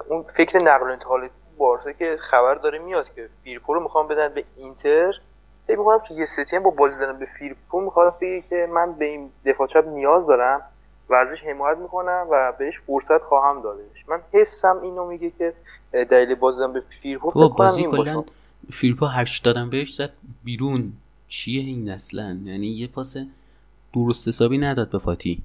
[0.08, 4.44] اون فکر نقل انتقال بارسا که خبر داره میاد که فیرپو رو می‌خوام بدن به
[4.56, 5.20] اینتر.
[5.66, 9.30] فکر می‌کنم که ستین با بازی دادن به فیرپو می‌خواد بگه که من به این
[9.46, 10.62] دفاع چپ نیاز دارم
[11.08, 15.52] و ازش حمایت می‌کنم و بهش فرصت خواهم دادش من حسم اینو میگه که
[15.92, 18.24] دلیل بازی دادن به فیرپو بازی کلا
[18.72, 20.12] فیرپو هرچ دادن بهش زد
[20.44, 20.92] بیرون.
[21.28, 23.16] چیه این اصلا یعنی یه پاس
[23.94, 25.42] درست حسابی نداد به فاتی.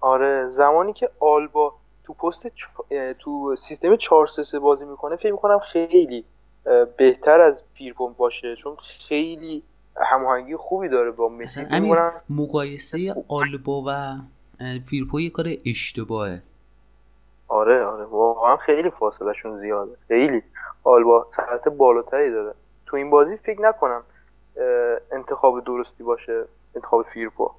[0.00, 1.74] آره زمانی که آلبا
[2.04, 2.64] تو پست چ...
[3.18, 6.24] تو سیستم 4 3 بازی می‌کنه فکر می‌کنم خیلی
[6.96, 8.56] بهتر از فیرپو باشه.
[8.56, 8.76] چون
[9.08, 9.62] خیلی
[9.96, 11.66] هماهنگی خوبی داره با مسی.
[12.30, 14.16] مقایسه آلبا و
[14.86, 16.42] فیرپو یه کار اشتباهه.
[17.48, 18.04] آره آره.
[18.04, 19.96] واقعا خیلی فاصله شون زیاده.
[20.08, 20.42] خیلی.
[20.84, 22.54] آلبا سطح بالاتری داره.
[22.86, 24.02] تو این بازی فکر نکنم
[25.12, 26.44] انتخاب درستی باشه
[26.76, 27.50] انتخاب فیرپو.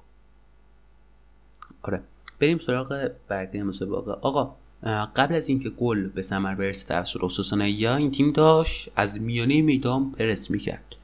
[1.82, 2.00] آره.
[2.40, 4.12] بریم سراغ بقیه مسابقه.
[4.12, 4.54] آقا
[5.16, 10.12] قبل از اینکه گل به ثمر برسه توسط یا این تیم داشت از میانه میدان
[10.12, 10.94] پرس می‌کرد.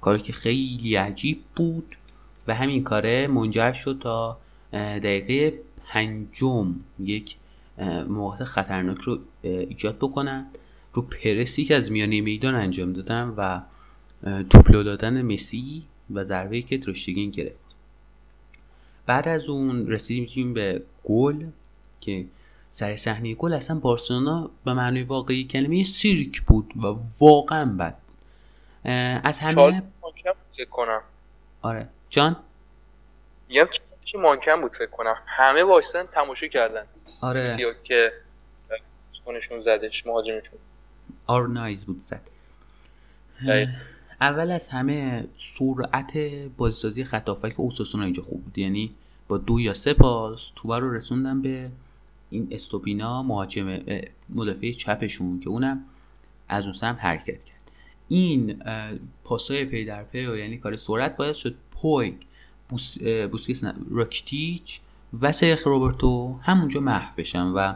[0.00, 1.96] کاری که خیلی عجیب بود
[2.48, 4.38] و همین کاره منجر شد تا
[4.72, 7.36] دقیقه پنجم یک
[8.08, 10.46] موقع خطرناک رو ایجاد بکنن
[10.96, 13.60] رو پرسی که از میانه میدان انجام دادن و
[14.42, 17.66] توپلو دادن مسی و ضربه که ترشتگین گرفت.
[19.06, 21.44] بعد از اون رسیدیم به گل
[22.00, 22.24] که
[22.70, 28.16] سر صحنه گل اصلا بارسلونا به معنی واقعی کلمه سیرک بود و واقعا بد بود.
[29.24, 29.82] از همه
[30.52, 31.02] فکر کنم.
[31.62, 31.88] آره.
[32.10, 32.36] جان؟
[33.48, 33.68] میگم
[34.04, 35.16] چی مانکن بود فکر کنم.
[35.26, 36.86] همه وایسن تماشا کردن.
[37.20, 37.74] آره.
[37.84, 38.12] که
[39.26, 40.58] کنشون زدش مهاجمشون.
[41.26, 42.20] آرنایز بود زد.
[44.20, 46.18] اول از همه سرعت
[46.56, 48.58] بازیسازی خط هافک اوساسونا اینجا خوب بود.
[48.58, 48.94] یعنی
[49.28, 51.70] با دو یا سه پاس توپ رو رسوندن به
[52.30, 53.78] این استوپینیان مهاجم
[54.28, 55.84] مدافع چپشون که اونم
[56.48, 57.56] از اون سمت حرکت کرد.
[58.08, 58.62] این
[59.24, 62.14] پاسای پی در پی و یعنی کار سرعت باعث شد پویگ
[62.68, 62.98] بوس،
[63.30, 64.80] بوسکیس نه، راکیتیچ
[65.20, 67.74] و سرخی روبرتو همونجا محو بشن و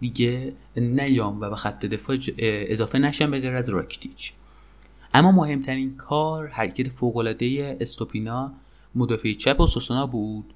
[0.00, 4.32] دیگه نیان و به خط دفاع اضافه نشن به غیر از راکیتیچ.
[5.14, 8.52] اما مهمترین کار حرکت فوق‌العاده استوپینا
[8.94, 10.54] مدافع چپ و سوسونا بود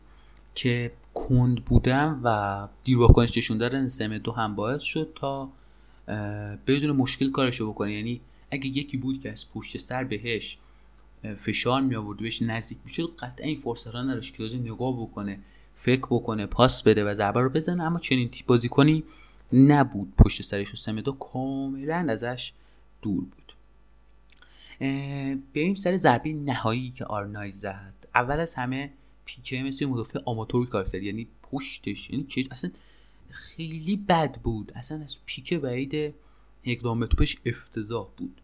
[0.54, 5.48] که کند بودن و دیر واکنش نشون دادن سم دو هم باعث شد تا
[6.66, 7.92] بدون مشکل کارشو بکنه.
[7.92, 10.58] یعنی اگه یکی بود که از پشت سر بهش
[11.36, 15.38] فشار می آورد بهش نزدیک می‌شد قطعا این فرصت نداشت که نگاه بکنه
[15.74, 17.82] فکر بکنه پاس بده و ضربه رو بزنه.
[17.82, 19.04] اما چنین تیپ بازیکنی
[19.52, 22.52] نبود پشت سرش و سم دو کاملا ازش
[23.02, 23.52] دور بود.
[25.54, 27.94] بریم سر ضربه نهایی که آرنای زد.
[28.14, 28.90] اول از همه
[29.24, 31.02] پیکه مثل مدافع آماتور کار کرد.
[31.02, 32.70] یعنی پشتش یعنی اصلا
[33.30, 34.72] خیلی بد بود.
[34.74, 36.14] اصلا از پیکه بعید
[36.64, 38.40] اقدام توپش افتضاح بود.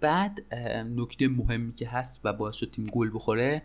[0.00, 0.54] بعد
[0.96, 3.62] نکته مهمی که هست و باعث شد تیم گل بخوره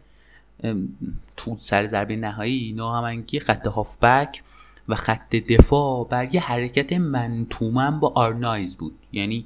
[1.37, 4.43] تو سر ضربه نهایی ناهماهنگی خط هافبک
[4.87, 8.95] و خط دفاع بر یه حرکت منتومن با آرنایز بود.
[9.11, 9.45] یعنی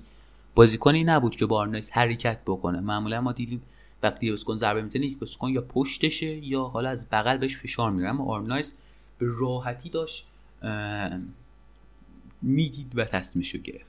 [0.55, 2.79] بازیکنی نبود که با آرنایز حرکت بکنه.
[2.79, 3.61] معمولا ما دیدیم
[4.03, 8.09] وقتی بازیکن ضربه می‌زنه یک بازیکن یا پشتشه یا حالا از بغل بهش فشار میاره
[8.09, 8.75] اما آرنایز
[9.17, 10.25] به راحتی داشت
[12.41, 13.85] می‌دید و تصمیمش گرفت.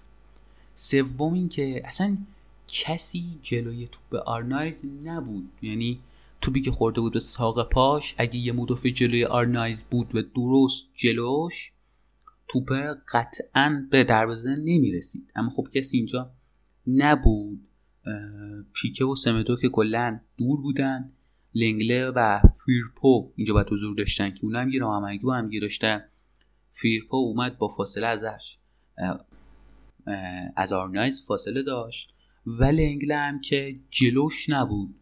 [0.75, 2.17] سوم این که اصلا
[2.69, 5.49] کسی جلوی توپ آرنایز نبود.
[5.63, 5.99] یعنی
[6.41, 10.91] توپی که خورده بود به ساق پاش اگه یه مدافع جلوی آرنایز بود و درست
[10.95, 11.73] جلوش
[12.49, 12.73] توپ
[13.13, 15.33] قطعا به دروازه نمی‌رسید.
[15.35, 16.31] اما خب کسی اینجا
[16.87, 17.61] نبود.
[18.73, 21.13] پیکه و سمدو که کلا دور بودن
[21.55, 26.05] لنگله و فیرپو اینجا باید حضور داشتن که اونا هم یه ناهماهنگی با هم داشتن.
[26.73, 28.59] فیرپو اومد با فاصله ازش
[30.57, 32.15] از آرنایز فاصله داشت.
[32.47, 34.95] و لنگله هم که جلوش نبود.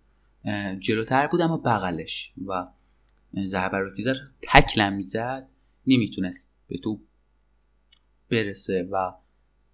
[0.79, 2.33] جلوتر بود اما بغلش.
[2.47, 2.67] و
[3.47, 5.49] ضربه رو که تکلم می‌زد
[5.87, 7.01] نمی‌تونست به تو
[8.31, 8.89] برسه.
[8.93, 9.13] و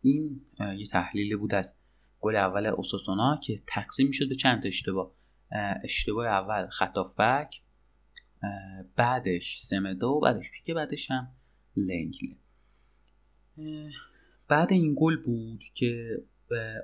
[0.03, 0.41] این
[0.77, 1.75] یه تحلیل بود از
[2.21, 5.13] گل اول اوساسونا که تقسیم می‌شد به چند اشتباه.
[5.53, 7.63] اه، اشتباه اول خطافک
[8.97, 11.31] بعدش سمدو بعدش پیکه بعدش هم
[11.77, 12.37] لنگله.
[14.49, 16.23] بعد این گل بود که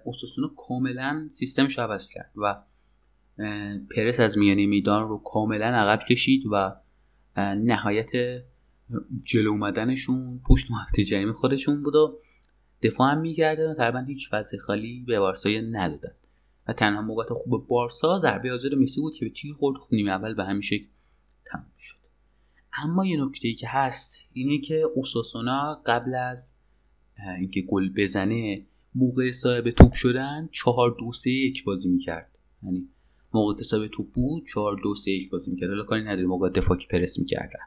[0.05, 2.63] اوساسونا کاملا سیستمش عوض کرد و
[3.97, 6.77] پرس از میانه میدان رو کاملا عقب کشید و
[7.37, 8.11] نهایت
[9.25, 12.19] جلو اومدنشون پشت محوطه جریمه خودشون بود و
[12.83, 16.13] دفاع هم می‌کردن و تقریبا هیچ فضای خالی به بارسا ندادن.
[16.69, 20.11] و تنها موقعیت خوب بارسا ضربه آزاد مسی بود که به تیر خورد خب نیمه
[20.11, 20.87] اول به همین شکل
[21.47, 21.97] تموم شد.
[22.83, 26.51] اما یه نکته ای که هست اینه که اوساسونا قبل از
[27.39, 32.39] اینکه گل بزنه موقع صاحب توپ شدن چهار دو سه یک بازی می‌کرد.
[32.63, 32.89] یعنی
[33.35, 34.47] موقع که صاحب توپ بود.
[34.47, 35.69] چهار دو سه یک بازی می‌کرد.
[35.69, 37.61] حالا کاری نداره موقع دفاعی پرس می‌کردن.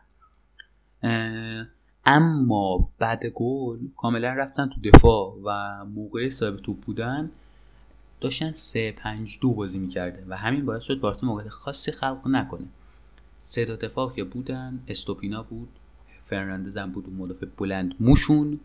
[2.05, 7.31] اما بعد گل کاملا رفتن تو دفاع و موقع صاحب توپ بودن
[8.21, 12.65] داشتن سه پنج دو بازی می‌کرده و همین باعث شد بارسا موقعیت خاصی خلق نکنه.
[13.39, 15.69] سه دفاع که بودن استوپینا بود
[16.25, 18.59] فرناندز هم بود و مدافع بلند موشون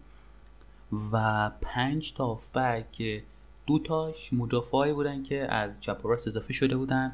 [1.12, 2.40] و پنج تا
[2.92, 3.22] که
[3.66, 7.12] دو تاش مدافعی بودن که از چپ و راست اضافه شده بودن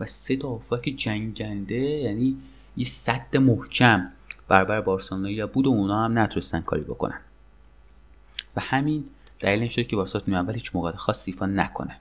[0.00, 2.36] و سه تا هافبک جنگنده یعنی
[2.76, 4.08] یه صد محکم
[4.48, 7.20] برابر بارسلونا بود و اونا هم نتونستن کاری بکنن.
[8.56, 9.04] و همین
[9.40, 11.96] دلیل شد که بارسا نیمه اول هیچ موقع خاص ایفا نکنه.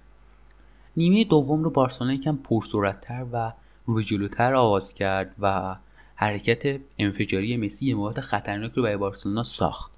[0.97, 3.51] نیمه دوم رو بارسلونا یکم پرسرعتتر و
[3.85, 5.75] رو به جلوتر آغاز کرد و
[6.15, 9.91] حرکت انفجاری مسی یه موقعیت خطرناک رو برای بارسلونا ساخت.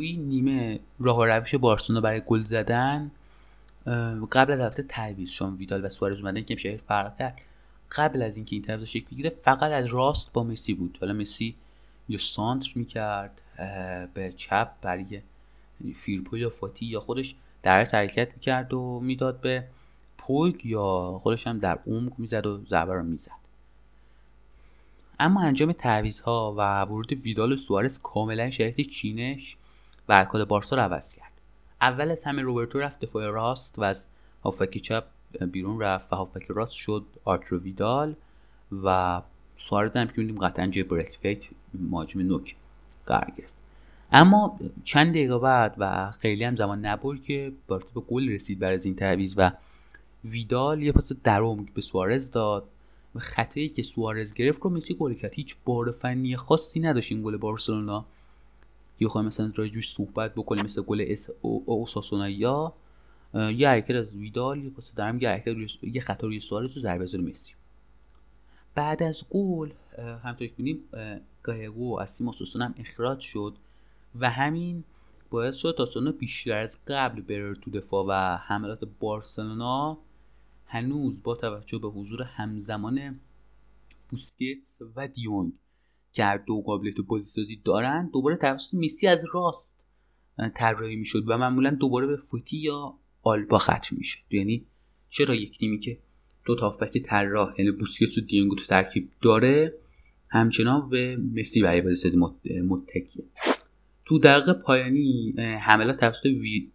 [0.00, 3.10] توی نیمه راه و روش بارسلونا برای گل زدن
[4.32, 7.40] قبل از البته تعویض چون ویدال و سوارز اومدن که میشه فرق کرد.
[7.92, 10.98] قبل از اینکه این تعویض شکل بگیره فقط از راست با مسی بود.
[11.00, 11.54] حالا مسی
[12.08, 13.40] یا سانتر می‌کرد
[14.14, 15.20] به چپ برای
[15.94, 19.64] فیرپو یا فاتی یا خودش در حرکت می‌کرد و می‌داد به
[20.18, 23.30] پویگ یا خودش هم در عمق می‌زد و ضربه رو می‌زد.
[25.20, 29.56] اما انجام تعویض ها و ورود ویدال و سوارز کاملا شرایط چینش
[30.08, 31.32] و ارکان بارسا رو عوض کرد.
[31.80, 34.06] اول از همه روبرتو رفت دفاع راست و از
[34.44, 35.04] هافبک چپ
[35.52, 38.14] بیرون رفت و هافبک راست شد آرتورو ویدال
[38.84, 39.22] و
[39.56, 41.42] سوارز هم که میدیم قطعا جای بریتویت
[41.74, 42.56] مهاجم نوک
[43.06, 43.54] قرار گرفت.
[44.12, 48.76] اما چند دقیقه بعد و خیلی هم زمان نبرد که بارتا به گل رسید برای
[48.76, 49.52] از این تعویض و
[50.24, 52.64] ویدال یه پاس درام به سوارز داد
[53.14, 57.22] و خطایی که سوارز گرفت رو مسی گل کرد هیچ بار فنی خاصی نداشت این
[57.22, 58.04] گل بارسلونا.
[59.00, 62.72] که بخوایم مثلا راجوش صحبت بکنیم مثل گل اوساسونا یا
[63.34, 67.18] یه حرکت از ویدال یه پاس درم یه حرکت یه خطا روی سوارز و ضربه
[67.18, 67.52] مسی.
[68.74, 70.78] بعد از گل همطور که بینیم
[71.42, 72.28] گایگو از تیم
[72.62, 73.56] هم اخراج شد
[74.20, 74.84] و همین
[75.30, 79.98] باعث شد تاسونا بیشتر از قبل بره تو دفاع و حملات بارسلونا
[80.66, 83.20] هنوز با توجه به حضور همزمان
[84.08, 85.52] بوسکتس و دیونگ
[86.12, 89.76] که هر دو قابلیت بازیسازی دارن دوباره توسط میسی از راست
[90.54, 94.20] طراحی می‌شد و معمولا دوباره به فوتی یا آلبا ختم می‌شد.
[94.30, 94.66] یعنی
[95.08, 95.98] چرا یک تیمی که
[96.44, 99.74] دو تا هافبک طراح یعنی بوسکتس و دیونگ تو ترکیب داره
[100.28, 102.16] همچنان به مسی برای بازیسازی
[102.68, 103.24] متکیه؟
[104.04, 106.28] تو دقیقه پایانی حملات توسط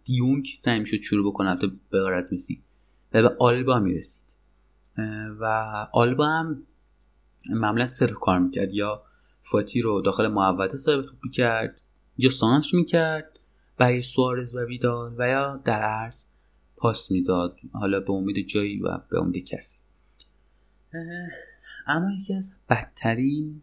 [0.04, 2.62] دیونگ سعی می‌شد شروع بکنه تا به مسی
[3.12, 4.22] و به آلبا می‌رسید.
[5.40, 5.44] و
[5.92, 6.62] آلبا هم
[7.50, 9.02] معمولا سر کار می‌کرد یا
[9.50, 11.80] فاتی رو داخل محوطه صاحب توپ می‌کرد
[12.18, 13.38] یا سانش می‌کرد
[13.78, 16.24] برای سوارز و ویدال و یا در عرض
[16.76, 19.78] پاس می‌داد حالا به امید جایی و به امید کسی.
[21.86, 23.62] اما یکی از بدترین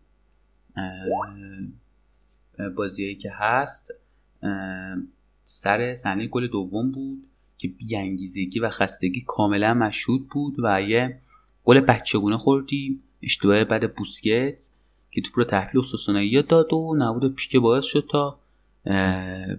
[2.76, 3.94] بازیایی که هست
[5.46, 7.24] سر صحنه گل دوم بود
[7.58, 11.20] که بیانگیزگی و خستگی کاملا مشهود بود و یه
[11.64, 13.04] گل بچگونه خوردیم.
[13.22, 14.58] اشتباه بعد بوسکت.
[15.14, 18.40] که توپ رو تحویل سوسونایی داد و نبود پیک باعث شد تا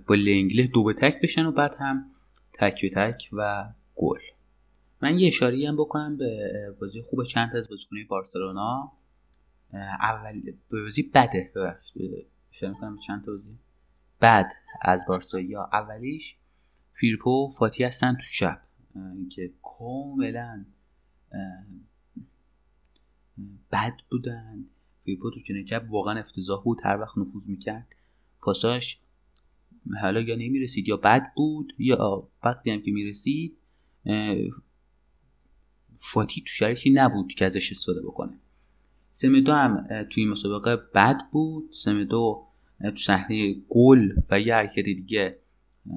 [0.06, 2.10] با لنگله دو به تک بشن و بعد هم
[2.52, 4.18] تک به تک و گل.
[5.02, 6.50] من یه اشاره هم بکنم به
[6.80, 8.92] بازی خوب چند از بازیکنهای بارسلونا.
[10.00, 10.42] اول
[10.72, 11.52] بازی بده
[12.52, 13.58] اشاره می‌کنم چند تا بازی
[14.20, 14.52] بعد
[14.82, 15.40] از بارسا.
[15.40, 16.36] یا اولیش
[16.92, 18.60] فیرپو فاتی هستن تو چپ.
[19.30, 20.64] که کاملا
[23.72, 24.64] بد بودن.
[25.04, 26.78] فیرپو تو چپ واقعا افتضاح بود.
[26.84, 27.88] هر وقت نفوذ می‌کرد
[28.40, 28.98] پاساش
[30.00, 33.56] حالا یا نمی‌رسید یا بد بود یا وقتی هم که می‌رسید
[35.98, 38.38] فاتی تو شرشی نبود که ازش استفاده بکنه.
[39.08, 41.70] سمدو هم توی مسابقه بد بود.
[41.72, 42.44] سمدو
[42.80, 45.38] تو صحنه گل و یه حرکت دیگه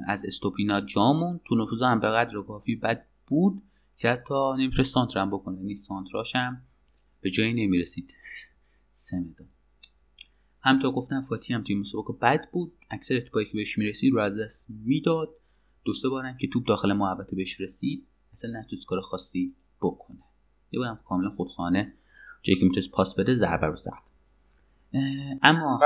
[0.07, 3.61] از استوپینا جامون تو نفوذ هم به قدر کافی بد بود
[3.97, 5.57] که حتی نمی‌تونه سانتر هم بکنه.
[5.57, 6.61] یعنی سانتراش هم
[7.21, 8.13] به جایی نمی‌رسید.
[8.97, 9.43] سمدو
[10.63, 12.77] هم تا گفتم فاتی هم توی مسابقه بد بود.
[12.89, 15.29] اکثر اتفاقی که بهش می‌رسید رو از دست می‌داد.
[15.85, 18.07] دو سه بارم که توپ داخل محوطه بهش رسید.
[18.33, 20.23] اصلا نتونست کار خاصی بکنه.
[20.71, 21.93] یه بارم کاملا خودخانه.
[22.43, 23.91] جایی که می‌تونست پاس بده ضربه رو زد.
[25.43, 25.79] اما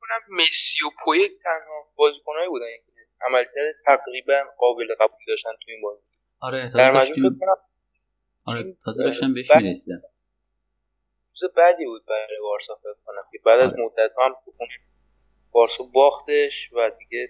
[0.00, 2.66] کنم مسی و پوی تنها بازیکنایی بودن.
[2.86, 2.92] که
[3.26, 6.02] عملکرد تقریبا قابل قبول داشتن تو این بازی.
[6.40, 7.40] آره تازه داشتیم.
[8.44, 10.00] آره تازه داشتم بهش می‌رسیدم.
[11.42, 13.84] روز بعدی بود برای بارسا فکر کنم که بعد از آره.
[13.84, 14.34] مدت هم
[15.52, 17.28] بارسا باختش و دیگه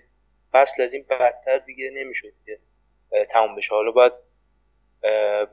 [0.52, 2.60] فصل از این بدتر دیگه نمی‌شد که
[3.30, 3.74] تموم بشه.
[3.74, 4.12] حالا باید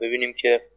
[0.00, 0.70] ببینیم که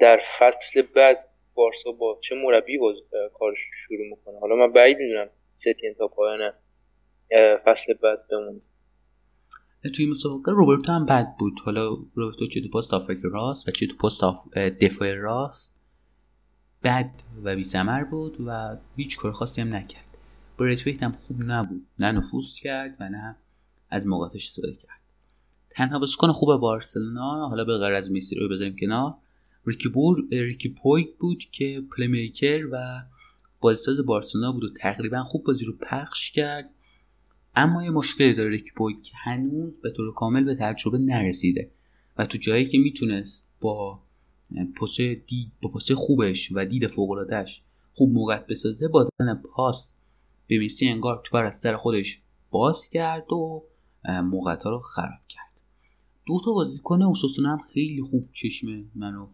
[0.00, 1.18] در فصل بعد
[1.54, 2.96] بارسا با چه مربی باز
[3.38, 4.40] کارش شروع می‌کنه.
[4.40, 6.52] حالا من بعید می‌دونم ستین تا پایان
[7.64, 8.60] فصل بعد بمونه.
[9.96, 11.54] توی مسابقه روبرتو هم بد بود.
[11.64, 14.22] حالا روبرتو چه تو پست آفریک راست و چه تو پست
[14.80, 15.73] دفاع راست.
[16.84, 17.10] بد
[17.44, 17.64] و بی
[18.10, 20.04] بود و هیچ کار خاصی هم نکرد.
[20.58, 21.86] بریتویت هم خوب نبود.
[21.98, 23.36] نه نفوذ کرد و نه
[23.90, 25.00] از موقعیتاش استفاده کرد.
[25.70, 29.14] تنها بازیکن خوب بارسلونا حالا به غیر از مسی رو بذاریم کنار
[29.66, 33.02] ریکی, بور، ریکی پویگ بود که playmaker و
[33.60, 36.70] بازیساز بارسلونا بود و تقریبا خوب بازی رو پخش کرد.
[37.56, 41.70] اما یه مشکلی داره ریکی پویگ که هنوز به طور کامل به تجربه نرسیده
[42.18, 44.03] و تو جایی که می‌تونست با
[44.80, 47.62] پسه دید با پسه خوبش و دید فوقلادهش
[47.94, 50.00] خوب موقع بسازه با دادن پاس
[50.46, 53.64] به میسی انگار تو از سر خودش باز کرد و
[54.08, 55.44] موقعت ها رو خراب کرد.
[56.26, 59.26] دو تا بازیکن اوساسونا هم خیلی خوب چشم منو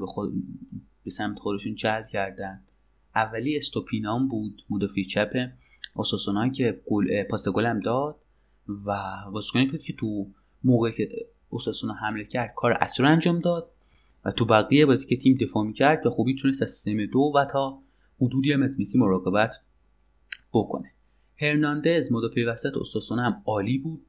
[0.00, 0.32] به, خود
[1.04, 2.60] به سمت خودشون جلب کردن.
[3.14, 5.50] اولی استوپینام بود مدافع چپ
[5.94, 8.16] اوساسونا که گل پاس گلم داد
[8.86, 10.26] و بازیکنی بود که تو
[10.64, 11.08] موقعی که
[11.48, 13.70] اوساسونا حمله کرد کار اصلی انجام داد.
[14.24, 17.44] و تو بقیه بازی که تیم دفاع می‌کرد به خوبی تونست از سم دو و
[17.44, 17.78] تا
[18.20, 19.50] حدودی هم از میسی مراقبت
[20.52, 20.90] بکنه.
[21.40, 24.06] هرناندز مدافع وسط اوساسونا هم عالی بود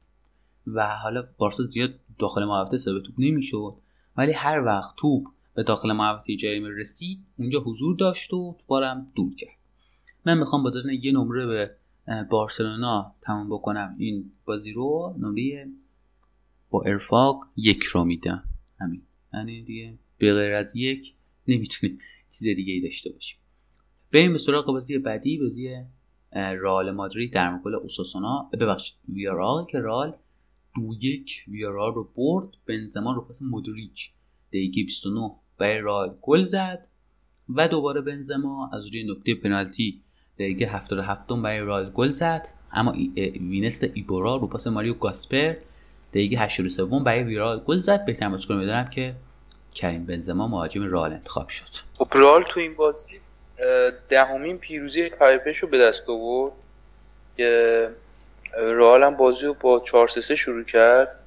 [0.68, 3.76] و حالا بارسا زیاد داخل محوطه ثابت توپ نمی‌شد.
[4.18, 5.24] ولی هر وقت توپ
[5.55, 9.57] به داخل محوطه جریمه رسید اونجا حضور داشت و توپارم دور کرد.
[10.26, 11.76] من می‌خوام با دادن یه نمره به
[12.30, 13.95] بارسلونا تمام بکنم.
[13.97, 15.68] این بازی رو نمره
[16.70, 18.43] با ارفاق یک رو میدم.
[18.80, 19.01] همین.
[19.34, 19.93] یعنی دیگه
[20.24, 21.13] به غیر از یک
[21.47, 21.99] نمی‌تونیم
[22.30, 23.38] چیز دیگه ای داشته باشیم.
[24.11, 25.69] بریم به سراغ بازی بعدی بازی
[26.59, 28.49] رال مادرید در مقابل اوساسونا.
[28.59, 30.13] ببخشید ویارال که رال
[30.76, 32.49] دو یک ویارال رو برد.
[32.65, 34.11] بنزما رو پس مودریچ.
[34.49, 36.88] دقیقه 29 برای رئال گل زد
[37.49, 40.01] و دوباره بنزما از روی نقطه پنالتی
[40.39, 42.47] دقیقه 77 برای رئال گل زد.
[42.71, 42.93] اما
[43.49, 45.55] ویسنته ایبورا رو پاس ماریو گاسپار
[46.13, 48.05] دقیقه 83 برای ویارئال گل زد.
[48.05, 49.15] بهترین بازیکن میدان هم که
[49.74, 51.69] کریم بنزما مهاجم رئال انتخاب شد.
[51.97, 53.19] خب رئال تو این بازی
[54.09, 56.51] دهمین پیروزی پیاپیش رو به دست آورد
[57.38, 57.89] که
[58.57, 61.19] رئال هم بازی رو با 4 3 شروع کرد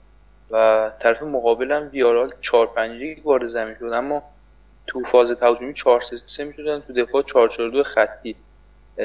[0.50, 3.90] و طرف مقابل هم ویارال 4 5 وارد زمین شد.
[3.94, 4.22] اما
[4.86, 8.36] تو فاز تهاجمی 4 3 می‌شدن تو دفاع 4 4 2 خطی.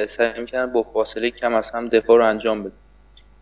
[0.07, 2.73] سعی می‌کنن با فاصله کم از هم دفاع رو انجام بده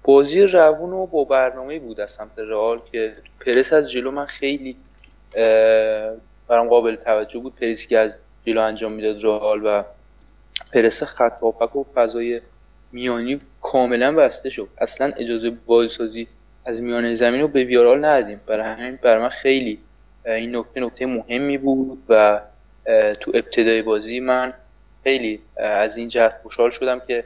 [0.04, 4.76] بازی روون و با برنامه بود از سمت رئال که پرس از جلو من خیلی
[6.48, 7.56] برام قابل توجه بود.
[7.56, 9.84] پرسی که از جلو انجام می‌داد رئال و
[10.74, 12.42] پرس خط و فضای
[12.92, 14.68] میانی کاملا بسته شد.
[14.78, 16.28] اصلا اجازه بازسازی
[16.66, 18.42] از میانه زمین رو به ویارال ندادیم.
[18.48, 19.80] برای همین برای من خیلی
[20.26, 22.42] این نکته نکته مهمی بود و
[23.20, 24.54] تو ابتدای بازی من
[25.04, 27.24] خیلی از این جهت خوشحال شدم که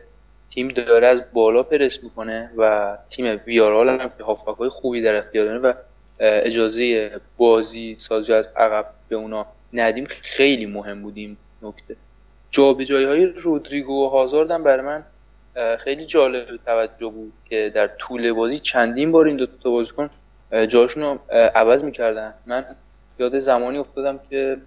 [0.49, 5.15] تیم داره از بالا پرس می‌کنه و تیم ویارال هم که هافبک های خوبی در
[5.15, 5.73] اختیار داره و
[6.19, 10.05] اجازه بازی سازی از عقب به اونا ندیم.
[10.09, 11.95] خیلی مهم بود این نکته.
[12.51, 15.03] جابجایی های رودریگو و هازارد هم برای من
[15.77, 20.09] خیلی جالب توجه بود که در طول بازی چندین بار این دو تا بازیکن
[20.67, 21.19] جاشون رو
[21.55, 22.33] عوض می‌کردن.
[22.45, 22.65] من
[23.19, 24.57] یاد زمانی افتادم که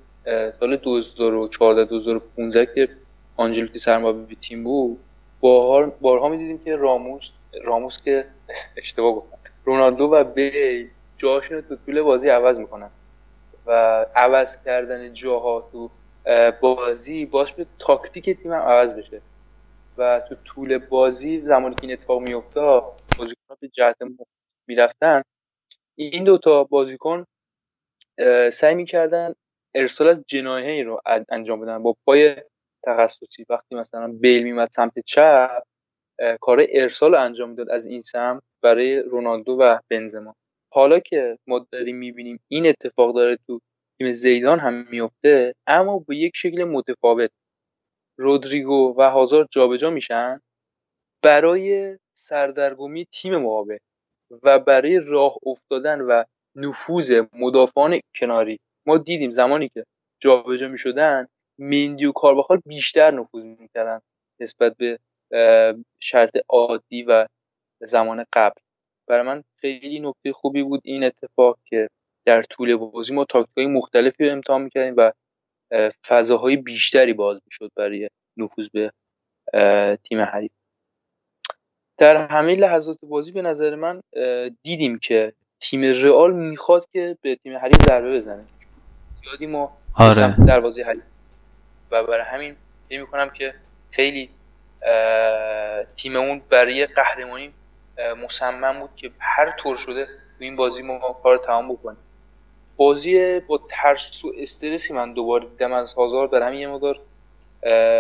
[0.61, 2.89] سال 2014 2015 که
[3.37, 4.99] آنجلوتی سرمربی تیم بود
[5.41, 7.31] بارها بارها می‌دیدیم که راموس
[7.65, 8.25] راموس که
[8.77, 12.91] اشتباه گفتم رونالدو و بیل جاشون رو تو طول بازی عوض می‌کنن.
[13.67, 13.73] و
[14.17, 15.91] عوض کردن جاها تو
[16.61, 19.21] بازی باش به تاکتیک تیم هم عوض بشه.
[19.99, 22.83] و تو طول بازی زمانی که این اتفاق میافتاد
[23.19, 23.97] بازیکن به جهت
[24.69, 25.23] می‌رفتن
[25.99, 27.25] این دوتا بازیکن
[28.53, 29.35] سعی می‌کردن
[29.75, 31.83] ارسال از جناهی رو انجام بدن.
[31.83, 32.37] با پای
[32.85, 33.47] تخصصی.
[33.49, 35.63] وقتی مثلا بیل میمد سمت چپ
[36.41, 40.35] کار ارسال انجام می‌داد از این سمت برای رونالدو و بنزما.
[40.77, 43.61] حالا که ما داریم می‌بینیم این اتفاق داره تو
[44.01, 47.31] تیم زیدان هم میفته اما به یک شکل متفاوت.
[48.19, 50.41] رودریگو و هازار جابجا میشن
[51.25, 53.79] برای سردرگمی تیم مقابل
[54.43, 56.25] و برای راه افتادن و
[56.57, 58.59] نفوذ مدافعان کناری.
[58.87, 59.85] ما دیدیم زمانی که
[60.23, 61.29] جابجا می‌شدن
[61.61, 64.01] مندی و کارباخال بیشتر نفوذ می‌کردن
[64.41, 64.99] نسبت به
[66.01, 67.27] شرط عادی و
[67.83, 68.61] زمان قبل.
[69.07, 71.89] برای من خیلی نکته خوبی بود این اتفاق که
[72.25, 75.13] در طول بازی ما تاکتیک‌های مختلفی رو امتحان می‌کردیم و
[76.07, 78.93] فضاهای بیشتری باز می‌شد برای نفوذ به
[80.05, 80.51] تیم حریف.
[81.99, 84.03] در همه لحظات بازی به نظر من
[84.63, 88.45] دیدیم که تیم رئال می‌خواد که به تیم حریف ضربه بزنه.
[89.11, 90.37] زیادی ما آره.
[90.47, 91.05] دروازه حریف.
[91.91, 92.57] و برای همین
[92.89, 93.55] فکر می‌کنم که
[93.91, 94.31] خیلی
[95.97, 97.53] تیممون برای قهرمانی
[98.25, 100.11] مصمم بود که هر طور شده تو
[100.45, 101.99] این بازی ما کار تمام بکنیم.
[102.77, 106.99] بازی با ترس و استرسی من دوباره دیدم از هازار در همین یه مدار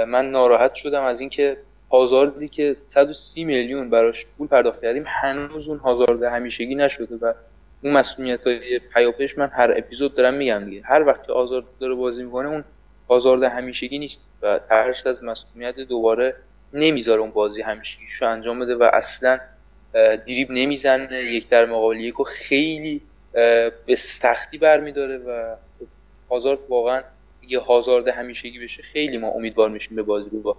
[0.07, 1.57] من ناراحت شدم از اینکه
[1.93, 7.33] هازاردی که 130 میلیون براش پول پرداخت کردیم هنوز اون هازارد همیشگی نشده و
[7.83, 10.83] اون مسئولیت های پیاپش من هر اپیزود دارم میگم دیگه.
[10.85, 12.65] هر وقت آزار داره بازی می‌کنه اون
[13.09, 16.37] آزارد همیشگی نیست و ترس از مسئولیت دوباره
[16.73, 19.39] نمی‌ذاره اون بازی همیشگیشو انجام بده و اصلا
[20.27, 23.01] دریب نمی‌زنه یک در مقابل یک خیلی
[23.87, 25.57] به سختی برمیداره و
[26.31, 27.03] هازارد واقعا
[27.49, 30.57] یه هازارد همیشگی بشه خیلی ما امیدوار میشیم به بازی رو با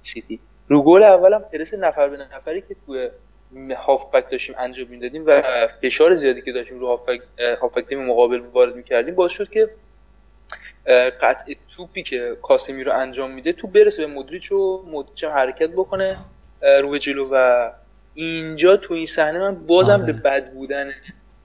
[0.00, 0.40] سیتی.
[0.68, 3.08] رو گل اولم پرس نفر به نفری که توی
[3.76, 5.42] هافبک داشتیم انجام می‌دادیم و
[5.82, 7.20] فشار زیادی که داشتیم رو هافبک
[7.60, 9.70] هافبک تیم مقابل وارد می‌کردیم باعث شد که
[11.20, 16.16] قطع توپی که کاسمی رو انجام میده تو برسه به مدریچ و مدریچ حرکت بکنه
[16.62, 17.70] رو به جلو و
[18.14, 20.12] اینجا تو این صحنه من بازم آره.
[20.12, 20.90] به بد بودن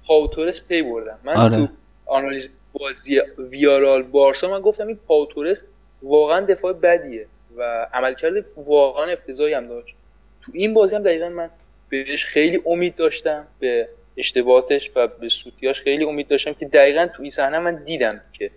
[0.07, 1.57] پاوتورس پی بردم من آره.
[1.57, 1.67] تو
[2.05, 5.65] آنالیز بازی ویارال بارسا من گفتم این پاوتورس
[6.03, 7.25] واقعا دفاع بدیه
[7.57, 9.95] و عملکرد واقعا افتضاحی هم داشت
[10.41, 11.49] تو این بازی هم دقیقا من
[11.89, 17.21] بهش خیلی امید داشتم به اشتباهاتش و به سوتیاش خیلی امید داشتم که دقیقا تو
[17.21, 18.51] این صحنه من دیدم که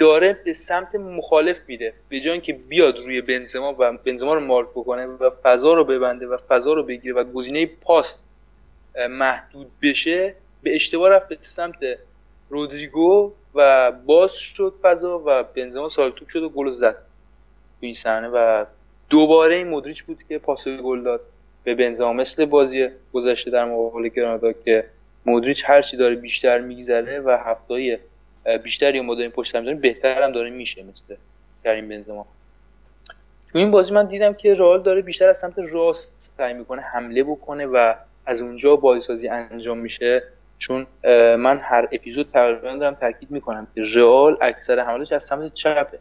[0.00, 1.92] داره به سمت مخالف میره.
[2.08, 6.26] به جای اینکه بیاد روی بنزما و بنزما رو مارک بکنه و فضا رو ببنده
[6.26, 8.24] و فضا رو بگیره و گزینه پاست
[9.10, 11.76] محدود بشه به اشتباه رفت به سمت
[12.48, 16.94] رودریگو و باز شد فضا و بنزما سال توپ شد و گل زد
[17.80, 18.64] تو این صحنه و
[19.10, 21.20] دوباره این مدریچ بود که پاس گل داد
[21.64, 22.12] به بنزما.
[22.12, 24.84] مثل بازی گذشته در مقابل گرانادا که
[25.26, 27.98] مودریچ هر چی داره بیشتر میگذره و هفته‌ای
[28.62, 31.14] بیشتری ما داریم پشت هم بهتر هم داره میشه مثل
[31.64, 32.26] کریم بنزما.
[33.52, 37.22] تو این بازی من دیدم که رئال داره بیشتر از سمت راست سعی می‌کنه حمله
[37.22, 37.94] بکنه و
[38.26, 40.22] از اونجا بازیسازی انجام میشه.
[40.58, 40.86] چون
[41.36, 45.98] من هر اپیزود تقریبا دارم تاکید می‌کنم که رئال اکثر حملش از سمت چپه.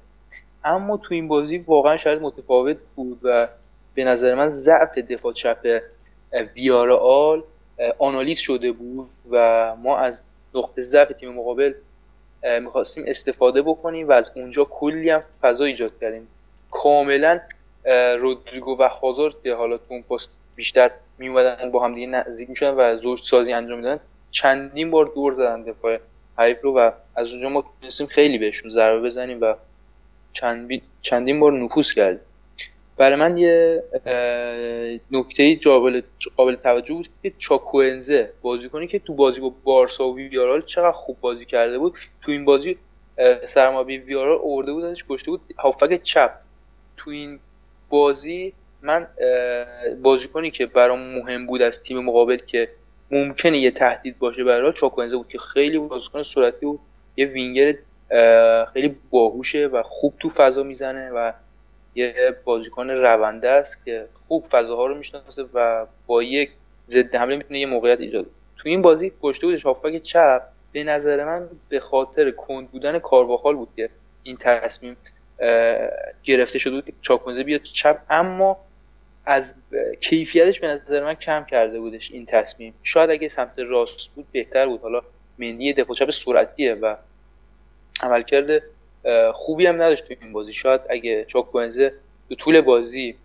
[0.63, 3.47] اما تو این بازی واقعا شاید متفاوت بود و
[3.93, 5.81] به نظر من ضعف دفاع چپ
[6.55, 7.43] ویارال
[7.99, 10.23] آنالیز شده بود و ما از
[10.55, 11.73] نقطه ضعف تیم مقابل
[12.61, 16.27] می‌خواستیم استفاده بکنیم و از اونجا کلی هم فضا ایجاد کردیم.
[16.71, 17.39] کاملا
[18.19, 21.29] رودریگو و هازارد که حالا تو اون پست بیشتر می
[21.71, 23.99] با هم دیگه نزدیک می‌شدن و زوج سازی انجام میدن
[24.31, 25.97] چندین بار دور زدن دفاع
[26.37, 29.55] حریف رو و از اونجا ما تونستیم خیلی بهشون ضربه بزنیم و
[31.01, 32.21] چندین بار نفوذ کردیم.
[32.99, 33.83] برای من یه
[35.11, 36.01] نکته قابل
[36.37, 41.17] قابل توجه بود که چاکوئنزه بازیکنی که تو بازی با بارسا و ویارال چقدر خوب
[41.21, 41.93] بازی کرده بود.
[42.21, 42.77] تو این بازی
[43.43, 45.41] سرمابی ویارال اورده بود ازش گشته بود.
[45.59, 46.31] هافک چپ.
[46.97, 47.39] تو این
[47.89, 49.07] بازی من
[50.01, 52.69] بازیکنی که برام مهم بود از تیم مقابل که
[53.11, 56.79] ممکنه یه تهدید باشه برای چاکوئنزه بود که خیلی بازیکن سرعتی بود.
[57.17, 57.75] یه وینگر
[58.73, 61.31] خیلی باهوشه و خوب تو فضا می‌زنه و
[61.95, 66.51] یه بازیکن رونده است که خوب فضاها رو می‌شناسه و با یک
[66.87, 68.25] ضد حمله می‌تونه یه موقعیت ایجاد
[68.57, 70.41] تو این بازی گشته بودش هافبک چپ.
[70.71, 73.89] به نظر من به خاطر کند بودن کارواخال بود که
[74.23, 74.97] این تصمیم
[76.23, 77.99] گرفته شده بود که چاکونزه بیاد چپ.
[78.09, 78.59] اما
[79.25, 79.55] از
[80.01, 82.73] کیفیتش به نظر من کم کرده بودش این تصمیم.
[82.83, 84.81] شاید اگه سمت راست بود بهتر بود.
[84.81, 85.01] حالا
[85.39, 86.95] مندی دفاع چپ سرعتیه و
[88.01, 88.63] عملکرد
[89.33, 90.53] خوبی هم نداشت تو این بازی.
[90.53, 91.93] شاید اگه چاکوئنزه
[92.29, 93.15] تو طول بازی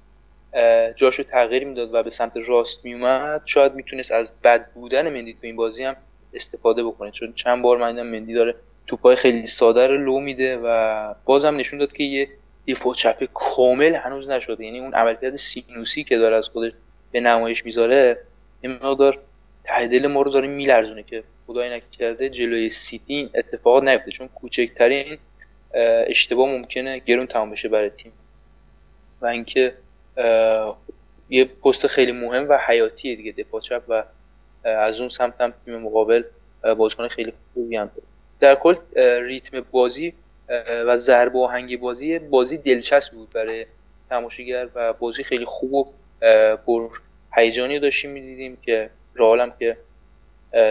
[0.97, 5.39] جاشو تغییر می‌داد و به سمت راست میومد شاید می‌تونست از بد بودن مندی تو
[5.43, 5.97] این بازی هم
[6.35, 7.11] استفاده بکنه.
[7.11, 8.55] چون چند بار من مندی داره
[8.87, 12.29] توپای خیلی ساده رو لو میده و بازم نشون داد که یه
[12.68, 14.64] دفاع چپ کامل هنوز نشده.
[14.64, 16.72] یعنی اون عملکرد سینوسی که داره از خودش
[17.12, 18.18] به نمایش می‌ذاره
[18.62, 19.18] یه مقدار
[19.64, 24.11] ته ما رو داره میلرزونه که خدای نکرده جلوی سیتی این اتفاق نیفته.
[24.11, 25.18] چون کوچکترین
[26.07, 28.12] اشتباه ممکنه گرون تمام بشه برای تیم.
[29.20, 29.75] و اینکه
[31.31, 34.05] یه پست خیلی مهم و حیاتیه دیگه دفاع چپ و
[34.64, 36.22] از اون سمت هم تیم مقابل
[36.77, 37.91] بازیکن خیلی خوبی هم
[38.41, 38.75] در کل
[39.22, 40.12] ریتم بازی
[40.87, 43.66] و ضربه آهنگ بازی بازی دلچسب بود برای
[44.11, 45.72] تماشاگر و بازی خیلی خوب
[46.22, 46.89] و پر
[47.35, 49.77] هیجانی داشتیم می‌دیدیم که رئال که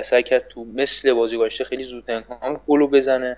[0.01, 3.37] سعی کرد تو مثل بازی گذشته خیلی زود هم گلو بزنه.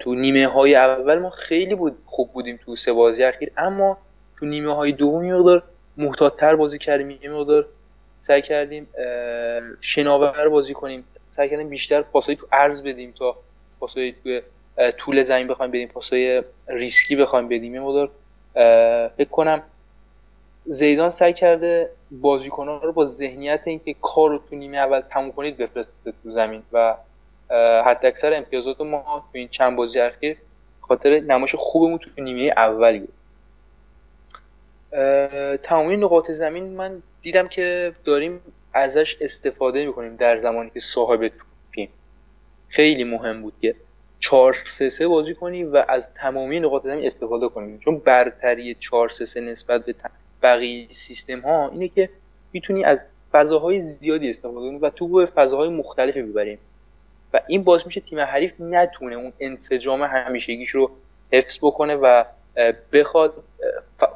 [0.00, 3.98] تو نیمه های اول ما خیلی بود خوب بودیم تو سه بازی اخیر اما
[4.38, 5.62] تو نیمه های دوم مقدار
[5.96, 7.66] محتاط‌تر بازی کردیم یه مقدار
[8.20, 8.88] سعی کردیم
[9.80, 13.36] شناور بازی کنیم سعی کردیم بیشتر پاسایی تو عرض بدیم تا
[13.80, 14.40] پاسایی تو
[14.98, 17.74] طول زمین بخوایم بدیم پاسای ریسکی بخوایم بدیم.
[17.74, 18.10] یه مقدار
[19.16, 19.62] فکر کنم
[20.64, 26.12] زیدان سعی کرده بازیکنان رو با ذهنیت اینکه کار تو نیمه اول تموم کنید بفرسته
[26.22, 26.94] تو زمین و
[27.86, 30.36] حد اکثر امتیازات ما تو این چند بازی اخیر
[30.80, 33.12] خاطر نمایش خوبمون تو نیمه اولی بود
[35.62, 38.40] تمامی نقاط زمین من دیدم که داریم
[38.72, 41.88] ازش استفاده می‌کنیم در زمانی که صاحب توپیم.
[42.68, 43.74] خیلی مهم بود که
[44.20, 49.08] 4 3 3 بازی کنیم و از تمامی نقاط زمین استفاده کنیم چون برتری 4
[49.08, 49.94] 3 3 نسبت به
[50.42, 52.08] بقیه سیستم ها اینه که
[52.52, 53.00] می‌تونی از
[53.32, 56.58] فضاهای زیادی استفاده کنی و تو به فضاهای مختلفی ببریم
[57.32, 60.90] و این باعث میشه تیم حریف نتونه اون انسجام همیشگیش رو
[61.32, 62.24] حفظ بکنه و
[62.92, 63.44] بخواد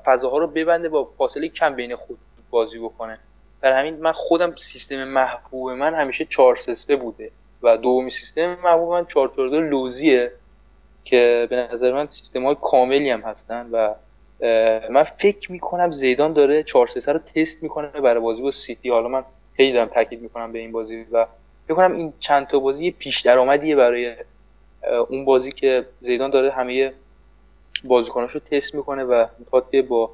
[0.05, 2.19] فضاها رو ببنده با فاصله کم بین خود
[2.51, 3.19] بازی بکنه.
[3.63, 7.31] در همین من خودم سیستم محبوب من همیشه 4 3 بوده
[7.63, 10.33] و دومی سیستم محبوب من 4 4 لوزیه
[11.05, 13.95] که به نظر من سیستم های کاملی هم هستن و
[14.91, 18.91] من فکر می‌کنم زیدان داره 4 3 رو تست می‌کنه برای بازی با سیتی.
[18.91, 19.25] حالا من
[19.57, 21.27] خیلی دارم تاکید می‌کنم به این بازی و
[21.65, 24.17] فکر کنم این چند تا بازی پیش درآمدیه برای
[25.09, 26.93] اون بازی که زیدان داره همه
[27.85, 30.11] بازیکناشو تست می‌کنه و می‌خواد که با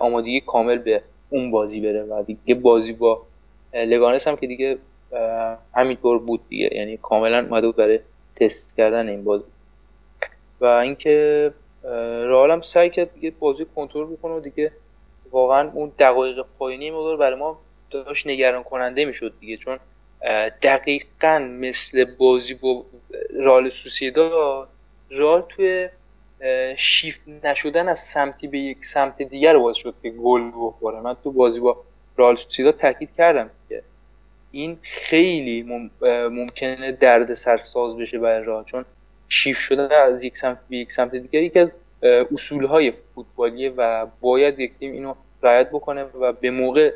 [0.00, 3.22] آمادگی کامل به اون بازی بره و دیگه بازی با
[3.74, 4.78] لگانس هم که دیگه
[5.74, 6.70] همینطور بود دیگه.
[6.72, 8.00] یعنی کاملا اومده بود برای
[8.36, 9.44] تست کردن این بازی.
[10.60, 11.52] و اینکه
[12.24, 14.72] رئال هم سعی کرد دیگه بازی کنترل بکنه و دیگه
[15.30, 17.58] واقعا اون دقایق پایینی مقدار برای ما
[17.90, 19.56] داشت نگران کننده می‌شد دیگه.
[19.56, 19.78] چون
[20.62, 22.84] دقیقا مثل بازی با
[23.40, 24.68] رال سوسیدا
[25.10, 25.88] رال توی
[26.76, 31.00] شیفت نشدن از سمتی به یک سمت دیگر باز شد که گل بخوره.
[31.00, 31.84] من تو بازی با
[32.16, 33.82] رال سوسیدا تاکید کردم که
[34.50, 35.62] این خیلی
[36.30, 38.84] ممکنه درد سرساز بشه برای رال چون
[39.28, 41.70] شیفت شدن از یک سمت به یک سمت دیگر یکی از
[42.34, 46.92] اصول های فوتبالیه و باید یک تیم اینو رعایت بکنه و به موقع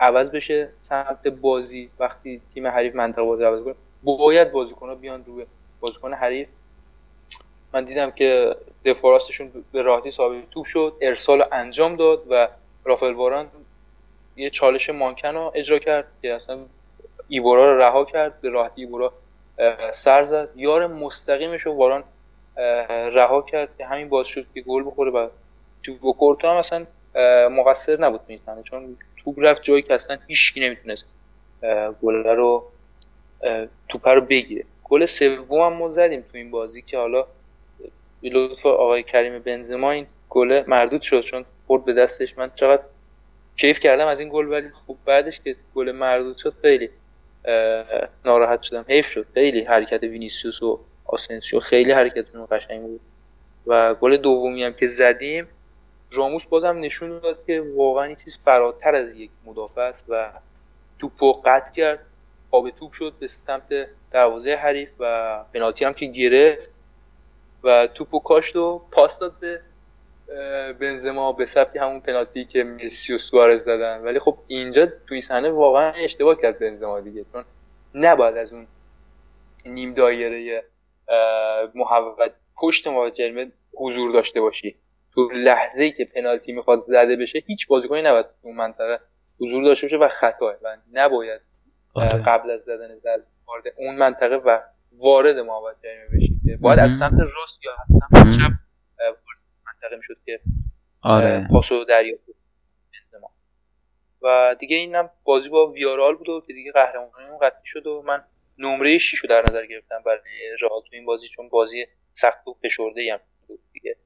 [0.00, 1.90] عوض بشه سمت بازی.
[1.98, 5.46] وقتی تیم حریف منطقه بازی عوض کنه باید بازیکن بیان روی
[5.80, 6.48] بازیکن حریف.
[7.74, 12.48] من دیدم که دفاراستشون به راحتی ثابت توپ شد ارسال انجام داد و
[12.84, 13.48] رافل واران
[14.36, 16.58] یه چالش مانکن رو اجرا کرد که اصلا
[17.28, 19.12] ایبورا رو رها کرد به راحتی ایبورا
[19.90, 20.48] سر زد.
[20.56, 22.04] یار مستقیمش رو واران
[22.88, 25.28] رها کرد که همین باز شد که گل بخوره و
[25.82, 26.86] تو هم اصلا
[27.50, 31.04] مقصر نبود می‌زنه چون توپ رفت جایی که اصلا هیچکی نمی‌تونست
[32.02, 32.64] گل رو
[33.88, 34.64] توپ رو بگیره.
[34.84, 37.26] گل سوم هم ما زدیم تو این بازی که حالا
[38.22, 41.20] لطف آقای کریم بنزما این گل مردود شد.
[41.20, 42.38] چون خورد به دستش.
[42.38, 42.82] من چقدر
[43.56, 46.90] کیف کردم از این گل ولی خوب بعدش که گل مردود شد خیلی
[48.24, 48.84] ناراحت شدم.
[48.88, 49.26] حیف شد.
[49.34, 53.00] خیلی حرکت وینیسیوس و آسنسیو خیلی حرکتشون قشنگ بود.
[53.66, 55.48] و گل دومی هم که زدیم
[56.12, 60.32] راموس بازم نشون داد که واقعا این چیز فراتر از یک مدافع است و
[60.98, 62.06] توپو قطع کرد.
[62.50, 66.70] آب توپ شد به سمت دروازه حریف و پنالتی هم که گرفت
[67.64, 69.60] و توپو کاشت و پاس داد به
[70.80, 75.20] بنزما به سبک همون پنالتی که مسی و سوارز دادن ولی خب اینجا تو این
[75.20, 77.44] صحنه واقعا اشتباه کرد بنزما دیگه چون
[77.94, 78.66] نباید از اون
[79.66, 80.64] نیم دایره
[81.74, 83.20] محوط پشت محوط
[83.74, 84.76] حضور داشته باشی.
[85.14, 89.00] تو لحظه ای که پنالتی می‌خواد زده بشه هیچ بازیکنی نباید تو اون منطقه
[89.40, 91.40] حضور داشته باشه و خطاه و نباید
[91.94, 92.22] آره.
[92.26, 94.58] قبل از زدن زد وارد اون منطقه و
[94.92, 98.52] وارد محوط جریمه بشه باید از سمت راست یا از سمت چپ
[99.66, 100.40] منطقه می‌شد که
[101.02, 101.48] آره.
[101.50, 102.22] پاسو دریافت
[104.22, 108.24] و دیگه اینم بازی با ویارال بود و که دیگه قهرمانیمون قطعی شد و من
[108.58, 110.20] نمره 6 رو در نظر گرفتم برای
[110.60, 113.96] رئال تو این بازی چون بازی سخت و فشرده هم بود دیگه.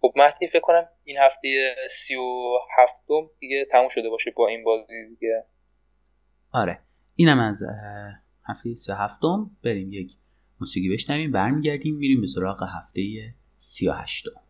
[0.00, 4.64] خب مهدی فکر کنم این هفته سی و هفتم دیگه تموم شده باشه با این
[4.64, 5.44] بازی دیگه.
[6.52, 6.78] آره.
[7.14, 7.62] اینم از
[8.48, 9.50] هفته سی و هفتم.
[9.64, 10.12] بریم یک
[10.60, 11.32] موسیقی بشنویم.
[11.32, 13.02] برمیگردیم میریم به سراغ هفته
[13.58, 14.40] سی و هشتم.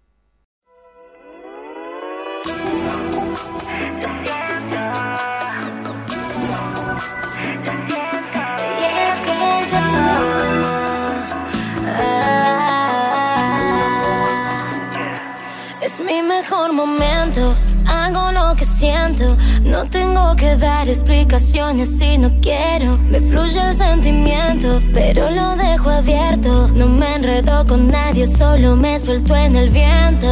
[16.79, 17.55] Momento.
[17.87, 19.37] Hago lo que siento.
[19.62, 22.99] No tengo que dar explicaciones si no quiero.
[23.11, 26.68] Me fluye el sentimiento, pero lo dejo abierto.
[26.81, 30.31] No me enredo con nadie, solo me suelto en el viento.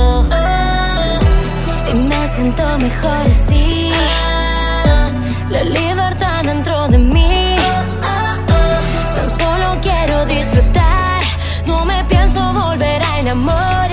[1.92, 3.90] y me siento mejor así.
[5.50, 7.56] la libertad dentro de mí.
[9.16, 11.20] Tan solo quiero disfrutar.
[11.66, 13.85] No me pienso volver a enamorar.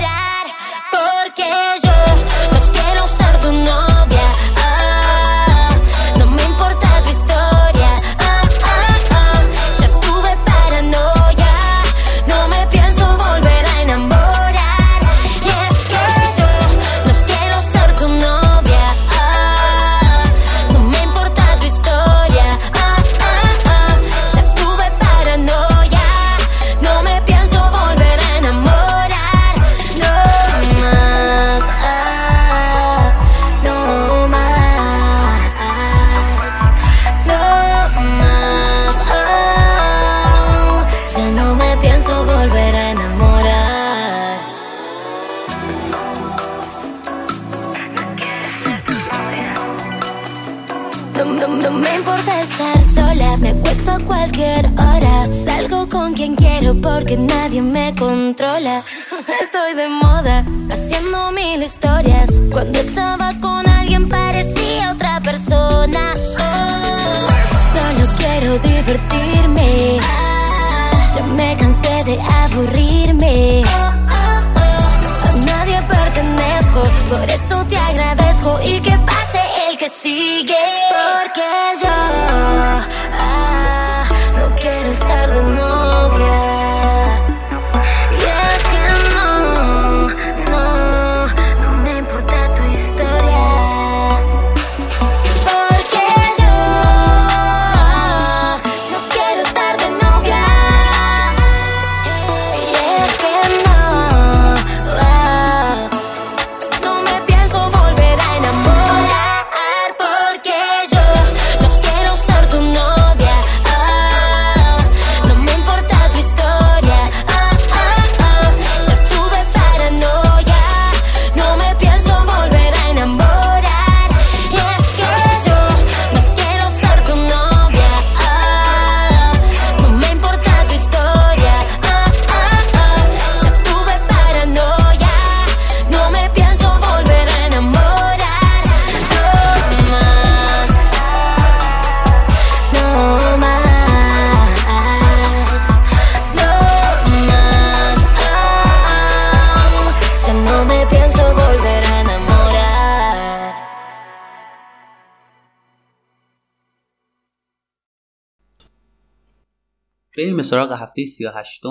[160.16, 161.62] بریم به سراغ هفته 38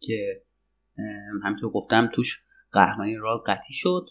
[0.00, 0.42] که
[1.44, 4.06] همینطور گفتم توش قهرمانی را قطعی شد.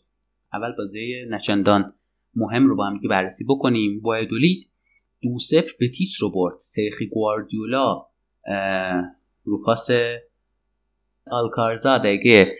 [0.54, 1.94] اول بازی نچندان
[2.36, 4.02] مهم رو با هم بررسی بکنیم.
[4.04, 4.70] وایدولید
[5.22, 6.56] دو صفر بتیس رو برد.
[6.60, 8.06] سرخی گواردیولا
[9.44, 9.88] رو پاس
[11.32, 12.56] آلکارزا دقیقه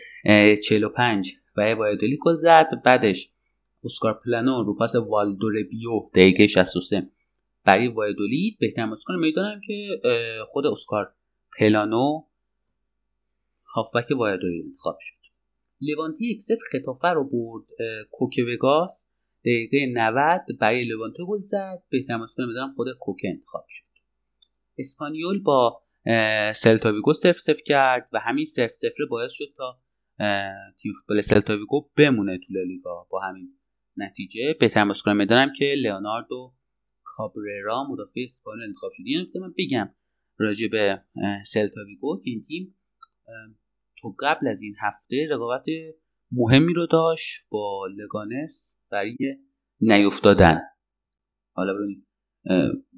[0.56, 2.66] 45 و وایدولید گل زد.
[2.84, 3.30] بعدش
[3.84, 7.10] اسکار پلانو رو پاس والدوربیو دقیقه 63
[7.64, 10.00] برای وایادولید بهترین بازیکن میدان هم که
[10.48, 11.12] خود اسکار
[11.58, 12.22] پلانو
[13.74, 15.16] هافبک وایادولید انتخاب شد.
[15.80, 17.64] لوانتی یک صفر ختافه رو برد
[18.10, 19.06] کوکه وگاس.
[19.40, 21.82] دقیقه 90 برای لوانته گل زد.
[21.90, 23.84] بهترین بازیکن میدان هم خود کوکه انتخاب شد.
[24.78, 25.82] اسپانیول با
[26.54, 29.78] سلتاویگو صفر صفر کرد و همین صفر صفر باعث شد تا
[30.82, 33.06] تیم فوتبال سلتاویگو بمونه تو لالیگا.
[33.10, 33.48] با همین
[33.96, 36.52] نتیجه بهترین بازیکن می‌دانم که لئوناردو
[37.20, 39.94] کابررا مدافع اسپانیول انتخاب شد یه من بگم
[40.38, 41.02] راجع به
[41.46, 42.74] سلتاویگو که این تیم
[43.98, 45.64] تو قبل از این هفته رقابت
[46.32, 49.16] مهمی رو داشت با لگانس برای
[49.80, 50.60] نیفتادن.
[51.52, 52.06] حالا ببینید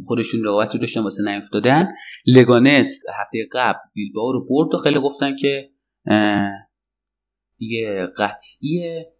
[0.06, 1.88] خودشون رقابتی داشتن واسه نیفتادن.
[2.26, 5.70] لگانس هفته قبل بیلباو رو برد و خیلی گفتن که
[7.58, 9.12] دیگه قطعیه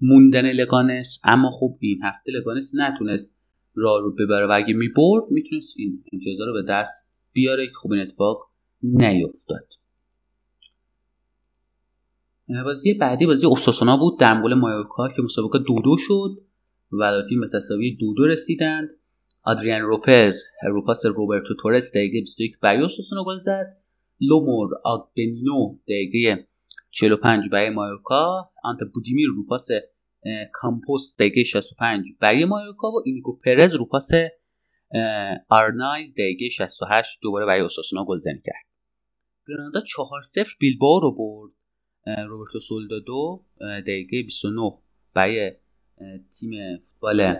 [0.00, 1.20] موندن لگانس.
[1.24, 3.41] اما خب این هفته لگانس نتونست
[3.74, 4.46] راه رو ببره.
[4.46, 8.50] و اگه می‌برد می‌تونست این امتیازا رو به دست بیاره که خب این اتفاق
[8.82, 9.68] نیفتاد.
[12.64, 14.18] بازی بعدی بازی اوساسونا بود.
[14.18, 16.30] در مقابل مایورکا که مسابقه دو دو شد
[16.92, 18.88] و تیم به تساوی دو دو رسیدند.
[19.42, 23.76] آدریان روپز روپاس روبرتو تورس دقیقه 21 برای اوساسونا گل زد.
[24.20, 26.46] لومور آگبنینو دقیقه
[26.90, 29.66] 45 برای مایورکا آنته بودیمیر رو پاس
[30.52, 34.10] کامپوس دقیقه 65 برای مایورکا و اینیکو پرز رو پاس
[35.48, 38.64] آرنایز دقیقه 68 دوباره برای اوساسونا گلزنی کرد.
[39.48, 41.52] گرانادا 4 0 بیلباو رو برد
[42.28, 44.72] روبرتو سولدادو دقیقه 29
[45.14, 45.52] برای
[46.38, 47.36] تیم فوتبال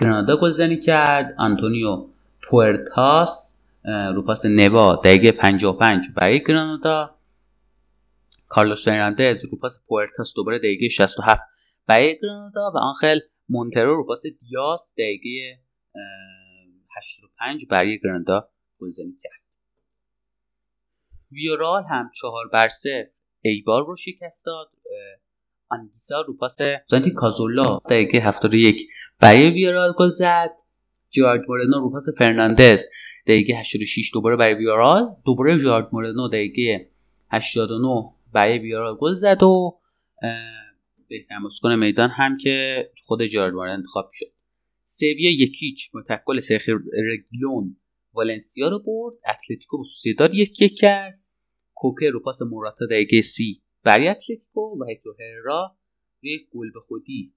[0.00, 1.34] گرانادا گلزنی کرد.
[1.38, 2.06] آنتونیو
[2.42, 7.16] پوئرتاس رو پاس نوا دقیقه 55 برای گرانادا
[8.48, 11.42] کارلوس فرناندز رو پاس پوئرتاس دوباره دقیقه 67
[11.86, 13.18] برای گرانادا و آنخل
[13.48, 15.58] مونترو رو پاس دیاس دقیقه
[16.96, 18.48] 85 برای گرانادا
[18.80, 19.40] گلزنی کرد.
[21.32, 23.12] ویارئال هم چهار بر سه
[23.42, 24.70] ایبار رو شکست داد.
[25.68, 26.58] آنگیسا رو پاس
[26.90, 28.88] سانتی کازورلا دقیقه 71
[29.20, 30.50] برای ویارال گل زد.
[31.10, 32.84] جرارد مورنو رو پاس فرناندز
[33.26, 36.90] دقیقه 86 دوباره برای ویارال دوباره جرارد مورنو دقیقه
[37.30, 39.80] 89 برای ویارال گل زد و
[41.10, 44.32] بهترین بازیکن میدان هم که خود جرارد مورنو انتخاب شد.
[44.86, 46.68] سویا یکیچ متکل شیخ
[47.12, 47.76] رگلون
[48.14, 51.20] والنسیا رو برد اتلتیکو با سوسیداد یک یک کرد
[51.74, 55.76] کوکه رو پاس موراتا دقیقه سی برای اتلتیکو و هکتور هررا
[56.22, 57.32] روی گل به خودی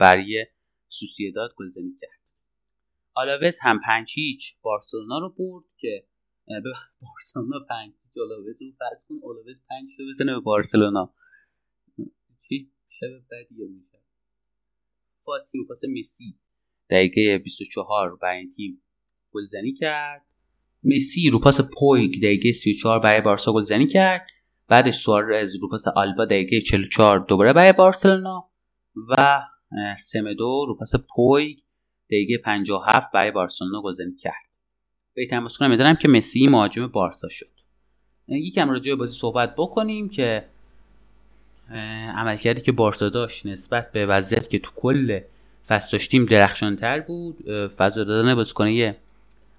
[0.00, 0.46] برای
[0.88, 2.20] سوسیداد گلزنی کرد.
[3.14, 6.04] آلاوز هم پنج هیچ بارسلونا رو برد که
[6.46, 6.72] به
[7.02, 11.14] بارسلونا پنج هیچ آلاوز رو فرض کن آلاوز پنج رو بزنه به بارسلونا.
[13.04, 13.98] شب بدیه میشه
[15.24, 16.34] فاتی رو پاس مسی.
[16.90, 18.82] دقیقه 24 برای این تیم
[19.32, 20.26] گلزنی کرد.
[20.84, 24.26] مسی رو پاس پویگ دقیقه 34 برای بارسا گلزنی کرد.
[24.68, 28.50] بعدش سوارز رو پاس آلبا دقیقه 44 دوباره برای بارسلونا.
[29.08, 29.40] و
[29.98, 31.58] سمدو رو پاس پویگ
[32.06, 34.44] دقیقه 57 برای بارسلونا گلزنی کرد.
[35.14, 37.50] بهترین بازیکن می‌دونم که مسی مهاجم بارسا شد.
[38.28, 40.53] یکم راجع به بازی صحبت بکنیم که
[42.14, 45.20] عملکردی که بارسا داشت نسبت به وضعیت که تو کل
[45.68, 47.50] فصل داشتیم درخشانتر بود.
[47.76, 48.96] فضا دادن بازیکنه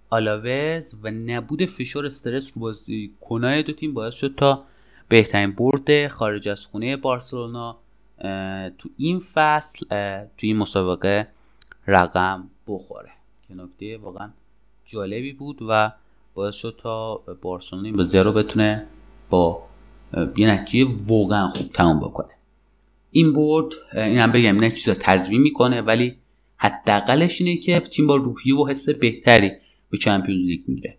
[0.10, 4.64] آلاوز و نبود فشار استرس رو بازی کنای دو تیم باعث شد تا
[5.08, 7.78] بهترین برد خارج از خونه بارسلونا.
[8.78, 9.86] تو این فصل
[10.38, 11.28] تو این مسابقه
[11.88, 13.10] رقم بخوره.
[13.48, 14.30] که نکته واقعا
[14.86, 15.92] جالبی بود و
[16.34, 18.86] باعث شد تا بارسلونا این بازی رو بتونه
[19.30, 19.64] با
[20.38, 22.30] یه نتیجه واقعا خوب تمام بکنه.
[23.12, 26.16] این برد این هم بگم این چیزا تضمین می‌کنه ولی
[26.58, 29.52] حداقلش اینه که تیم با روحیه و حس بهتری
[29.90, 30.98] به چمپیونز لیگ میره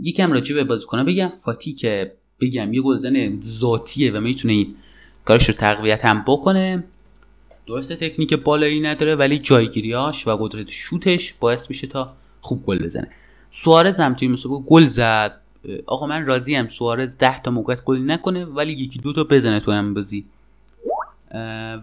[0.00, 4.74] یکم راجع به بازیکن‌ها بگم فاتی که بگم یه گلزن ذاتیه و می‌تونه این
[5.24, 6.84] کارش رو تقویت هم بکنه.
[7.66, 13.08] درسته تکنیک بالایی نداره ولی جایگیریاش و قدرت شوتش باعث میشه تا خوب گل بزنه.
[13.50, 15.40] سوارز هم توی مسابقه گل زد.
[15.86, 19.60] آقا من راضی هم سوارز 10 تا موقعیت گل نکنه ولی یکی دو تا بزنه
[19.60, 20.24] تو هم بازی.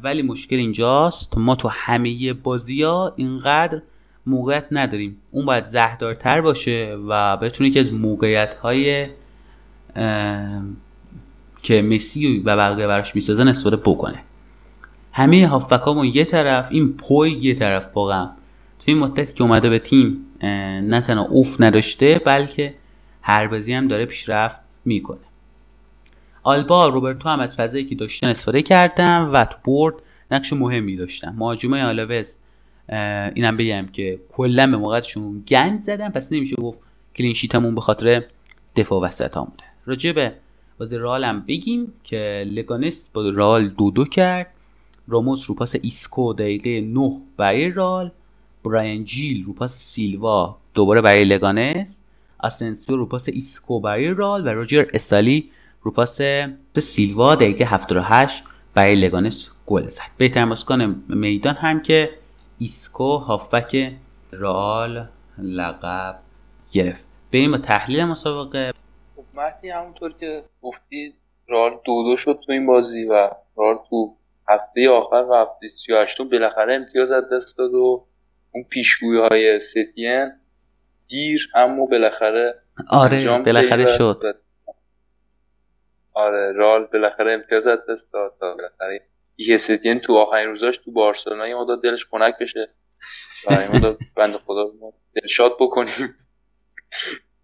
[0.03, 3.81] ولی مشکل اینجاست ما تو همه بازی ها اینقدر
[4.25, 5.17] موقعیت نداریم.
[5.31, 9.07] اون باید زهردارتر باشه و بتونه که از موقعیت های
[11.61, 14.19] که مسی و بقیه براش می‌سازن استفاده بکنه.
[15.11, 18.29] همه هافبکامون یه طرف این پوی یه طرف واقعا.
[18.79, 22.73] توی این مدتی که اومده به تیم نه تنها اوف نداشته بلکه
[23.27, 24.55] هر بازی هم داره پیشرفت
[24.85, 25.17] می‌کنه.
[26.43, 29.95] آلبا روبرتو هم از فضایی که داشتن استفاده کردن و تو برد
[30.31, 31.35] نقش مهمی داشتن.
[31.37, 32.35] مهاجمای آلاوز
[33.35, 36.79] اینم بگم که کلا به موقعشون گند زدن پس نمیشه گفت
[37.15, 38.23] clean sheet مون به خاطر
[38.75, 40.33] دفاع وسط بوده راجع به
[40.79, 44.47] بازی رال هم بگیم که لگانس با رال دو دو کرد.
[45.07, 48.11] راموس رو پاس ایسکو دقیقه 9 برای رال
[48.65, 51.99] براین جیل رو پاس سیلوا دوباره برای لگانس.
[52.45, 56.21] آسنسیو رو پاس ایسکو برای رال و روجر آساله رو پاس
[56.77, 58.43] سیلوا دقیقه 78
[58.73, 60.01] برای لگانس گل زد.
[60.17, 62.09] بهترین بازیکن میدان هم که
[62.59, 63.91] ایسکو هافبک
[64.31, 66.19] رال لقب
[66.71, 67.05] گرفت.
[67.33, 68.73] بریم با تحلیل مسابقه.
[69.15, 71.13] خب مهدی همونطور که گفتی
[71.47, 74.15] رال دو دو شد تو این بازی و رال تو
[74.49, 78.05] هفته آخر و هفته 38 بالاخره امتیاز از دست داد و
[78.51, 80.31] اون پیشگویی های ستین
[81.07, 84.37] دیر اما بالاخره آره بالاخره شد.
[86.13, 89.01] آره رال بالاخره امتیاز از دست داد تا بالاخره
[89.37, 89.57] یه
[89.99, 92.69] تو آخرین روزاش تو بارسلونا یه مدت دلش خنک بشه.
[93.47, 94.71] و یه مدت بند خدا
[95.15, 96.15] دلشاد بکنیم.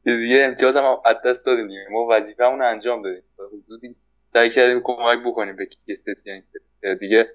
[0.04, 1.86] دیگه امتیاز هم از دست دادیم دیگه.
[1.92, 3.24] ما وظیفه همون انجام دادیم.
[3.66, 3.96] حدودی
[4.34, 6.44] سعی کردیم کمک بکنیم به کیستین
[7.00, 7.30] دیگه.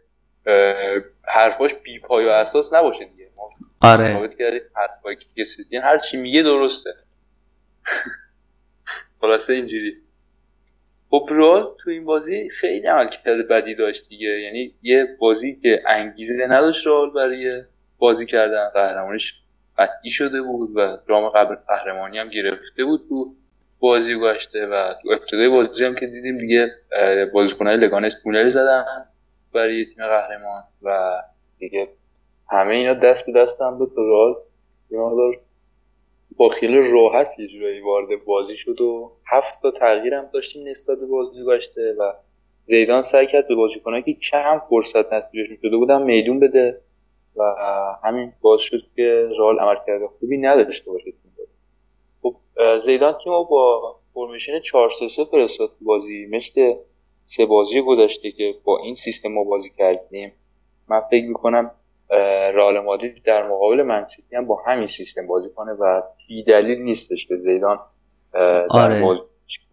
[1.25, 3.26] حرفاش بی پای و اساس نباشه دیگه.
[3.81, 4.31] آره.
[4.75, 6.95] حرفای کیستین هر چی میگه درسته.
[9.21, 9.97] خلاصه اینجوری.
[11.11, 14.29] خب رال تو این بازی خیلی عملکرد بدی داشت دیگه.
[14.29, 17.63] یعنی یه بازی که انگیزه نداشت رال برای
[17.99, 18.69] بازی کردن.
[18.69, 19.35] قهرمانیش
[19.79, 23.35] قطعی شده بود و رام قبل قهرمانی هم گرفته بود تو
[23.79, 26.73] بازی گشته و تو ابتدای بازی هم که دیدیم دیگه
[27.33, 28.85] بازیکنای لگانس تونل زدن
[29.53, 31.23] برای تیم قهرمان و
[31.59, 31.89] دیگه
[32.51, 34.37] همه اینا دست به دست هم بود رال
[34.91, 34.99] یه
[36.37, 40.99] با خیلی راحت یه جورایی وارد بازی شد و هفت تا تغییر هم داشتیم نسبت
[40.99, 42.13] به بازی گشته و
[42.65, 46.81] زیدان سعی کرد به بازیکنایی که کم فرصت نصیبشون شده بودن میدون بده
[47.37, 47.55] و
[48.05, 51.13] همین باز شد که رال عملکرد خوبی نداشته باشه.
[52.23, 52.37] خب
[52.79, 56.75] زیدان تیمو با فرمیشن 4 3 3 فرستاد بازی مثل
[57.25, 60.33] سه بازی گذشته که با این سیستم ما بازی کردیم.
[60.89, 61.71] من فکر می‌کنم
[62.55, 67.27] رئال مادرید در مقابل منسیتی هم با همین سیستم بازی کنه و بی دلیل نیستش
[67.27, 67.79] که زیدان
[68.33, 69.21] در آره.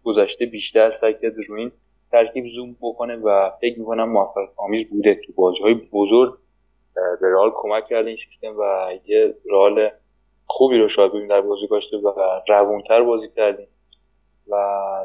[0.04, 1.72] گذشته بیشتر سعی کرد روی این
[2.12, 5.14] ترکیب زوم بکنه و فکر می‌کنم موفق آمیز بوده.
[5.14, 6.34] تو بازی های بزرگ
[6.94, 9.90] به رئال کمک کرده این سیستم و یه رئال
[10.46, 12.12] خوبی رو شاید ببینیم در بازی گذشته و
[12.48, 13.66] روونتر بازی کردیم.
[14.48, 14.56] و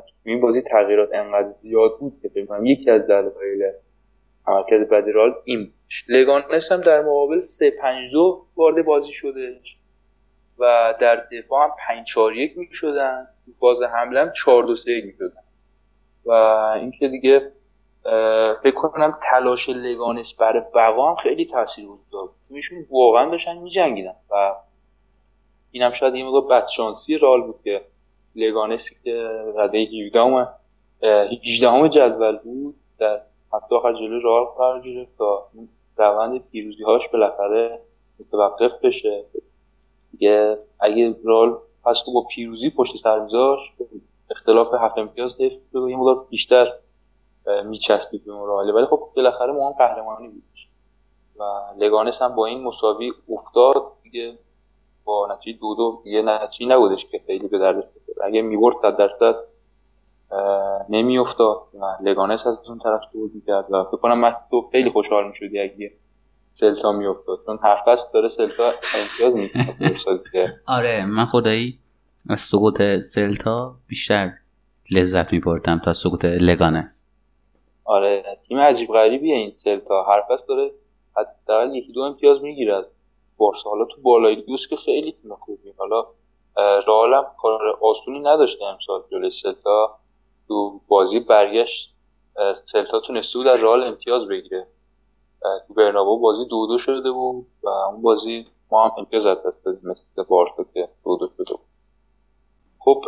[0.08, 3.72] تو این بازی تغییرات انقدر زیاد بود که فکر یکی از دلایل
[4.48, 5.72] عملکرد بدی رئال این
[6.08, 9.60] لگانس هم در مقابل 3 5 2 وارد بازی شده.
[10.60, 13.28] و در دفاع هم 5 4 1 می‌شدن.
[13.60, 15.44] باز حمله هم 4 2 3 می‌شدن.
[16.26, 16.32] و
[16.82, 17.52] اینکه دیگه
[18.64, 24.56] فکر کنم تلاش لگانس برای بقا هم خیلی تاثیر گذاشت ایشون واقعا داشتن میجنگیدن و
[25.72, 27.82] اینم شاید یه مقدار بدشانسی رال بود که
[28.36, 30.54] لگانسی که رده 17 اومد
[31.04, 33.22] 18 جدول بود در
[33.54, 35.48] هفته آخر جلوی رال قرار گرفت تا
[36.00, 37.80] روند پیروزی هاش بالاخره
[38.20, 39.24] متوقف بشه.
[40.12, 41.58] دیگه اگه رال
[42.06, 43.28] تو با پیروزی پشت سر
[44.32, 46.74] اختلاف هفت امتیاز حفظ یه مقدار بیشتر
[47.66, 50.44] میچسبید به رال ولی خب بالاخره ما هم قهرمانی بود
[51.40, 51.44] و
[51.78, 53.84] لگانس هم با این مساوی افتاد.
[54.04, 54.38] دیگه
[55.04, 57.84] با نتیجه دو دو یه نتیجه نبودش که خیلی به دردش
[58.24, 59.36] اگه می‌برد صد درصد
[60.90, 65.28] نمیافتاد و لگانس از اون طرف صعود می‌کرد و فکر کنم من تو خیلی خوشحال
[65.28, 65.92] می‌شدی اگه
[66.54, 67.40] سلتا میافتاد.
[67.46, 71.80] چون هر فصل داره سلتا امتیاز می‌گیره آره من خدایی
[72.30, 74.32] از سقوط سلتا بیشتر
[74.92, 77.06] لذت میبردم تا سقوط لگانس.
[77.86, 80.04] آره تیم عجیب غریبیه این سلتا.
[80.04, 80.72] هر فصل داره
[81.18, 82.86] حداقل یکی دو امتیاز می‌گیره از
[83.38, 83.70] بارسا.
[83.70, 85.74] حالا تو بالای دوست که خیلی تیم خوبی.
[85.78, 86.06] حالا
[86.88, 90.00] رئال کار آسونی نداشته امسال جلوی سلتا.
[90.50, 91.96] تو بازی برگشت
[92.66, 94.68] سلتا تونسته بود در رال امتیاز بگیره.
[95.68, 99.66] تو برنابو بازی دو دو شده بود و اون بازی ما هم امتیاز از دست
[99.66, 101.66] دادیم مثل بارسا که دو دو شده بود.
[102.80, 103.02] خب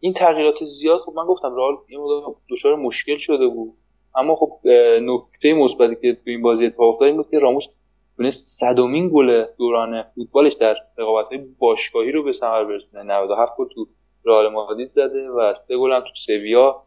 [0.00, 3.74] این تغییرات زیاد خب من گفتم رال یه مدت دچار مشکل شده بود.
[4.16, 4.58] اما خب
[5.02, 7.66] نکته مثبتی که تو این بازی اتفاق افتاد این بود که راموس
[8.16, 13.02] تونست صدومین گل دوران فوتبالش در رقابت‌های باشگاهی رو به ثمر برسونه.
[13.02, 13.86] 97 گل تو
[14.24, 16.82] رئال مادرید زده و سه گل هم تو سویا.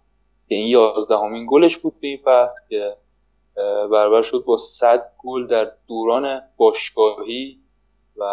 [0.50, 2.96] که این 11 همین گلش بود به این فصل که
[3.92, 7.58] برابر شد با 100 گل در دوران باشگاهی
[8.18, 8.24] و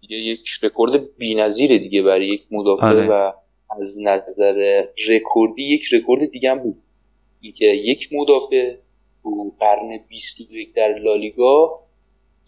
[0.00, 3.08] دیگه یک رکورد بی‌نظیره دیگه برای یک مدافع آره.
[3.10, 3.32] و
[3.80, 6.82] از نظر رکوردی یک رکورد دیگه هم بود.
[7.40, 8.76] اینکه یک مدافع
[9.22, 11.80] تو قرن 21 در لالیگا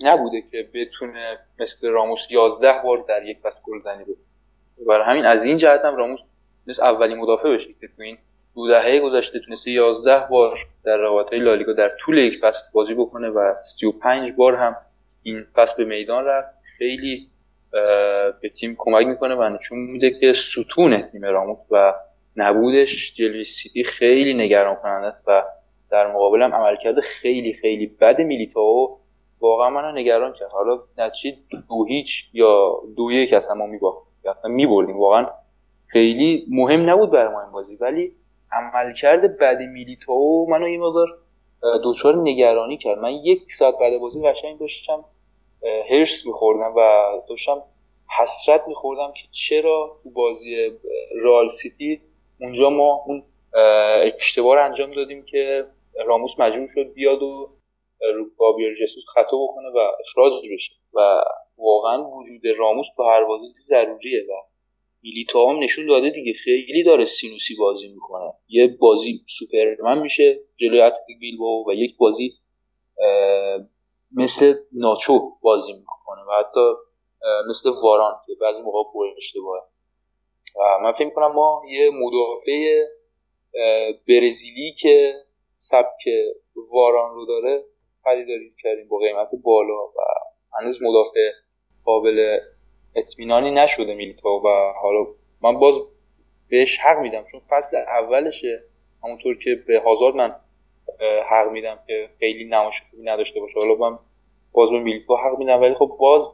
[0.01, 4.28] نبوده که بتونه مثل راموس 11 بار در یک فصل گلزنی بکنه
[4.87, 6.21] برای همین از این جهت هم راموس
[6.67, 8.19] مثل اولین مدافع بشه که تو این
[8.55, 13.29] دو دهه گذشته تونسته 11 بار در رقابت‌های لالیگا در طول یک فصل بازی بکنه
[13.29, 14.77] و 35 بار هم
[15.23, 16.49] این فصل به میدان رفت.
[16.79, 17.29] خیلی
[18.43, 21.95] به تیم کمک می‌کنه و نشون میده که ستون تیم راموس و
[22.37, 25.43] نبودش جلوی سیتی خیلی نگران کننده و
[25.91, 28.99] در مقابل هم عملکرد خیلی خیلی بد میلیتائو
[29.41, 30.51] واقعا منو نگران کرد.
[30.51, 31.37] حالا نتیجه
[31.69, 34.08] دو هیچ یا دو یک اصلا ما میباخت.
[34.25, 34.99] یا اصلا میبردیم.
[34.99, 35.27] واقعا
[35.87, 38.13] خیلی مهم نبود برای ما این بازی ولی
[38.53, 41.09] عملکرد بد میلیتائو منو یه مقدار
[41.85, 42.99] دچار نگرانی کرد.
[42.99, 45.05] من یک ساعت بعد بازی قشنگ داشتم
[45.91, 47.63] حرص میخوردم و داشتم
[48.21, 50.71] حسرت میخوردم که چرا تو بازی اه،
[51.23, 52.01] رئال سیتی
[52.41, 53.23] اونجا ما اون
[53.55, 55.67] اه، اشتباه رو انجام دادیم که
[56.07, 57.49] راموس مجبور شد بیاد و
[58.15, 60.73] رو گابریل جسوس خطا بکنه و اخراج بشه.
[60.95, 61.21] و
[61.59, 64.33] واقعا وجود راموس تو هر بازی ضروریه و
[65.03, 66.33] میلیتائو هم نشون داده دیگه.
[66.33, 68.33] خیلی داره سینوسی بازی می‌کنه.
[68.49, 72.33] یه بازی سوپرمن میشه جلوی اتلتیک بیلبائو و یک بازی
[74.13, 76.73] مثل ناچو بازی می‌کنه و حتی
[77.49, 79.63] مثل واران که بعضی موقع پر اشتباهه.
[80.57, 82.85] و من فکر کنم ما یه مدافع
[84.09, 85.15] برزیلی که
[85.57, 86.05] سبک
[86.71, 87.65] واران رو داره
[88.05, 90.01] خریداری کردیم با قیمت بالا و
[90.61, 91.31] هنوز مدافع
[91.89, 92.39] قابل
[92.95, 95.07] اطمینانی نشده میلیتائو و حالا
[95.43, 95.75] من باز
[96.49, 98.63] بهش حق میدم چون فصل اولشه.
[99.05, 100.35] همونطور که به هازارد من
[101.31, 103.61] حق میدم که خیلی نمایش خوبی نداشته باشه.
[103.61, 103.99] حالا من
[104.53, 106.31] باز به میلیتائو حق میدم ولی خب باز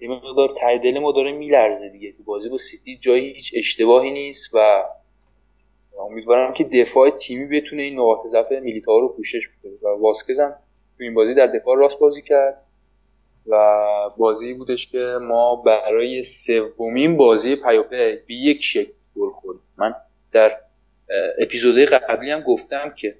[0.00, 2.12] یه مقدار ته دل ما داره میلرزه دیگه.
[2.12, 4.84] تو بازی با سیتی جایی هیچ اشتباهی نیست و
[6.00, 9.76] امیدوارم که دفاع تیمی بتونه این نقاط ضعف میلیتائو رو پوشش بده.
[9.82, 10.50] و واسکز هم
[10.96, 12.67] تو این بازی در دفاع راست بازی کرد.
[13.50, 13.74] و
[14.16, 19.62] بازی بودش که ما برای سومین بازی پیاپی به یک شکل گل خوردیم.
[19.76, 19.94] من
[20.32, 23.14] در اه، اپیزودهای قبلی هم گفتم که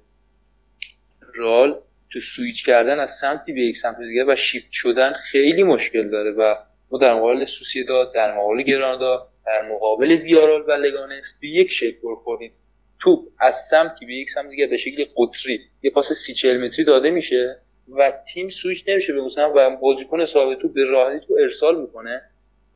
[1.35, 6.09] رال تو سویچ کردن از سمتی به یک سمت دیگه و شیفت شدن خیلی مشکل
[6.09, 6.55] داره و
[6.91, 11.97] ما در مقابل سوسیداد در مقابل گرانادا در مقابل ویارال و لگانس به یک شکل
[12.03, 12.51] گل خوردیم.
[12.99, 15.59] توپ از سمتی به یک سمت دیگه به شکل قطری.
[15.81, 17.61] یه پاس سی چهل متری داده میشه.
[17.97, 22.21] و تیم سویچ نمیشه به مثلا و بازیکن صاحب توپ به راحتی تو ارسال می‌کنه.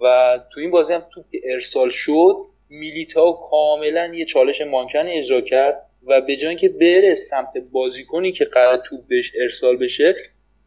[0.02, 2.36] و تو این بازی هم توپ که ارسال شد
[2.70, 8.46] میلیتاو کاملا یه چالش مانکن اجرا کرد و به جای اینکه بره سمت بازیکنی که
[8.46, 10.16] قرار توپ بهش ارسال بشه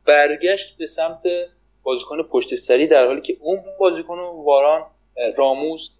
[0.06, 1.22] برگشت به سمت
[1.82, 4.86] بازیکن پشت سری در حالی که اون بازیکن واران
[5.36, 5.90] راموس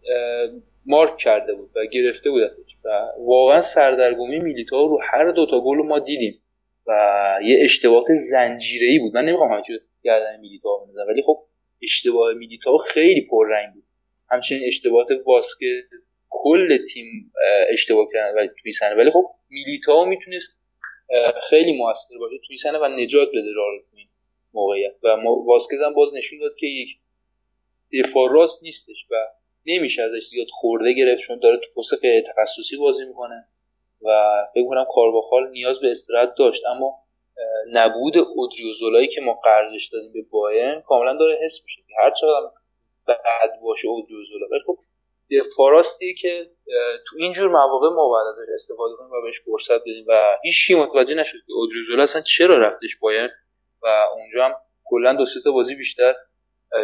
[0.87, 2.43] مارک کرده بود و گرفته بود
[2.85, 6.43] و واقعا سردرگمی میلیتائو رو هر دوتا گل ما دیدیم.
[6.89, 6.93] و
[7.45, 9.15] یه اشتباهات زنجیره‌ای بود.
[9.15, 11.45] من نمی‌خوام همه چیز گردن میلیتائو بندازم ولی خب
[11.83, 13.85] اشتباه میلیتائو خیلی پررنگ بود.
[14.31, 15.85] همچنین اشتباهات واسکز
[16.31, 20.51] کل تیم اه، اشتباه کردن ولی توی سنه ولی خب میلیتائو می‌تونست
[21.51, 22.37] خیلی موثر باشه.
[22.47, 23.81] توی سنه و نجات بده رئال
[24.55, 24.93] موقعیت.
[25.03, 25.09] و
[25.47, 26.89] واسکز هم باز نشون داد که یک
[27.93, 29.15] دفاع راست نیستش و
[29.67, 31.95] نمیشه ازش زیاد خورده گرفت چون داره تو پست
[32.27, 33.49] تخصصی بازی می‌کنه.
[34.03, 34.09] و
[34.55, 36.63] فکر کنم کارواخال نیاز به استراحت داشت.
[36.67, 36.95] اما
[37.73, 41.83] نبود اودریوزولایی که ما قرضش دادیم به بایرن کاملا داره حس میشه.
[42.03, 42.51] هر چقدر
[43.09, 44.47] بد باشه اودریوزولا.
[44.51, 44.79] ولی خب
[45.31, 46.51] دفاع راستی که
[47.07, 51.15] تو اینجور مواقع ما باید ازش استفاده کنیم و بهش فرصت بدیم و هیچ متوجه
[51.15, 53.31] نشد که اودریوزولا اصلا چرا رفتش بایرن
[53.83, 54.55] و اونجا هم
[54.85, 56.15] کلا دو سه تا بازی بیشتر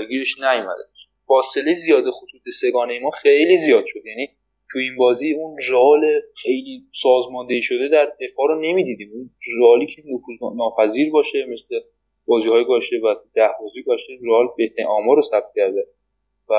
[0.08, 0.82] گیرش نیومده.
[1.26, 4.06] فاصله زیاد خطوط سگانه ما خیلی زیاد شد.
[4.06, 4.36] یعنی
[4.72, 9.10] تو این بازی اون رئال خیلی سازماندهی شده در دفاع رو نمی‌دیدیم.
[9.12, 9.30] اون
[9.60, 11.80] رئالی که نفوذ ناپذیر باشه مثل
[12.26, 15.86] بازی های گذشته و ده بازی گذشته رئال بهترین آمار رو ثبت کرده
[16.48, 16.54] و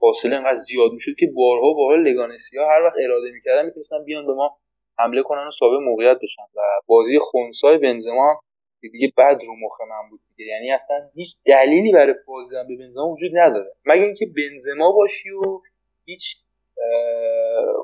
[0.00, 4.34] فاصله انقدر زیاد می‌شد که بارها بارها لگانسیا هر وقت اراده می‌کردن می‌تونستن بیان به
[4.34, 4.56] ما
[4.98, 6.42] حمله کنن و صاحب موقعیت بشن.
[6.56, 8.40] و بازی خونسای بنزما
[8.80, 10.50] که دیگه بد رو مخ من بود دیگه.
[10.50, 12.14] یعنی اصلا هیچ دلیلی برای
[12.52, 13.72] دادن به بنزما وجود نداره.
[13.86, 15.60] مگه اینکه بنزما باشی و
[16.04, 16.36] هیچ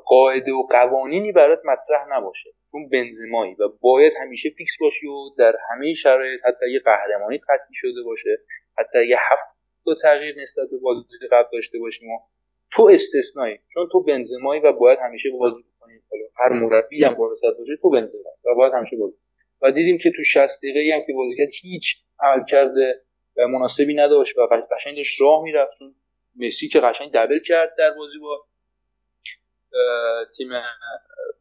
[0.05, 2.49] قاعده و قوانینی برات مطرح نباشه.
[2.71, 7.73] چون بنزمایی و باید همیشه فیکس باشی و در همه شرایط حتی یه قهرمانی قطعی
[7.73, 8.37] شده باشه
[8.77, 12.19] حتی یه هفت تا تغییر نسبت به بازی قبل داشته باشیم و
[12.71, 13.59] تو استثنایی.
[13.73, 15.93] چون تو بنزمایی و باید همیشه بازی کنی
[16.37, 19.17] هر مربی هم واسط باشه تو بنزمایی و باید همیشه بازی
[19.61, 23.01] و دیدیم که تو 60 دقیقه هم که بازی کرد هیچ عمل کرده
[23.37, 25.77] مناسبی نداشت و قشنگ داشت راه می‌رفت.
[26.39, 28.45] مسی که قشنگ دبل کرد در بازی با
[30.37, 30.49] تیم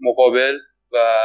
[0.01, 0.59] مقابل
[0.93, 1.19] و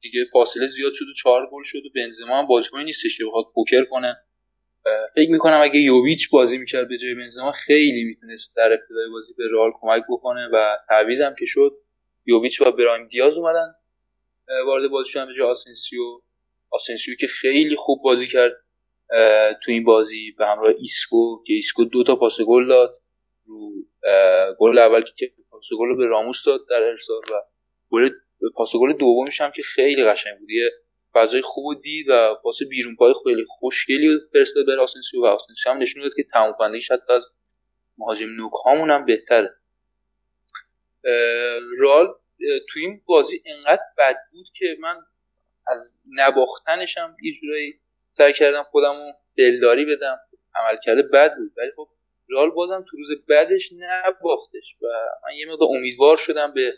[0.00, 3.44] دیگه فاصله زیاد شد و چهار گل شد و بنزما هم بازیکنی نیستش که بخواد
[3.54, 4.16] پوکر کنه.
[5.14, 9.44] فکر می‌کنم اگه یوویچ بازی می‌کرد به جای بنزما خیلی می‌تونست در ابتدای بازی به
[9.52, 11.72] رئال کمک بکنه و تعویض هم که شد
[12.26, 13.74] یوویچ و براهیم دیاز اومدن
[14.66, 16.20] وارد بازی شدن به جای آسنسیو.
[16.70, 18.52] آسنسیو که خیلی خوب بازی کرد
[19.64, 22.94] تو این بازی به همراه ایسکو که ایسکو دو تا پاس گل داد
[23.44, 23.72] رو
[24.58, 25.32] گل اول که
[25.70, 27.42] پاس گل به راموس داد در ارسال و
[27.90, 28.10] گل
[28.54, 30.50] پاس گل دومش هم که خیلی قشنگ بود.
[30.50, 30.70] یه
[31.14, 35.78] فضای خوب دید و پاس بیرون پای خیلی خوشگلی فرستاد به آسنسیو و آسنسیو هم
[35.78, 37.00] نشون داد که تمام کنندگیش از
[37.98, 39.56] مهاجم نوک هامون هم بهتره.
[41.78, 42.06] رال
[42.68, 44.96] تو این بازی انقدر بد بود که من
[45.66, 47.80] از نباختنش هم یه جورایی
[48.12, 50.18] سعی کردم خودم دلداری بدم.
[50.54, 51.88] عمل کرده بد بود ولی خب
[52.28, 54.86] رال بازم تو روز بعدش نباختش و
[55.24, 56.72] من یه مقدار امیدوار شدم به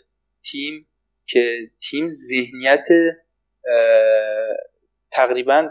[0.51, 0.87] تیم
[1.27, 1.57] که
[1.89, 2.87] تیم ذهنیت
[5.11, 5.69] تقریبا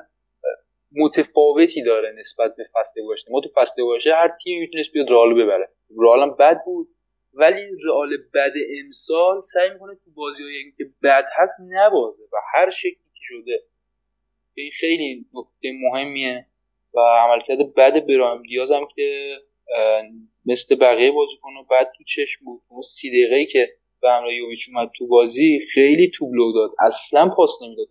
[0.97, 3.33] متفاوتی داره نسبت به فصل گذشته.
[3.33, 5.69] ما تو فصل گذشته هر تیم می‌تونست بیاد رئال ببره.
[5.99, 6.89] رئال هم بد بود
[7.35, 8.53] ولی رئال بد
[8.85, 10.43] امسال سعی می‌کنه تو بازی
[10.79, 13.63] که بد هست نبازه و هر شکلی که شده.
[14.55, 16.47] این خیلی نکته مهمیه
[16.95, 19.37] و عملکرد بد برایم دیاز هم که
[20.47, 22.61] مثل بقیه بازیکن و بعد تو چشم بود.
[22.69, 23.69] اون سی دقیقه که
[24.03, 26.71] به همراه یوویچ اومد تو بازی خیلی توبلو داد.
[26.81, 27.87] اصلا پاس نمی‌داد.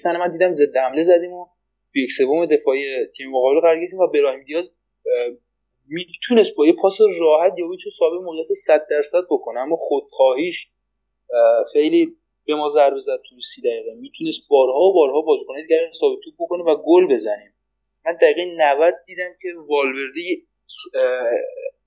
[0.00, 1.46] سنه من دیدم ضد حمله زدیم و
[1.92, 4.70] تو یک سوم دفاعی تیم مقابل قرار گرفتیم و برایم دیاز
[5.88, 9.60] می‌تونست با یه پاس راحت یوویچ رو ثابت موقعیت 100 درصد بکنه.
[9.60, 10.68] اما خودخواهیش
[11.72, 12.16] خیلی
[12.46, 13.94] به ما ضربه زد تو سی دقیقه.
[13.94, 17.52] می‌تونست بارها و بارها بازیکن دیگر ثابت توپ بکنه و گل بزنیم
[18.06, 20.20] من دقیقه 90 دیدم که والورده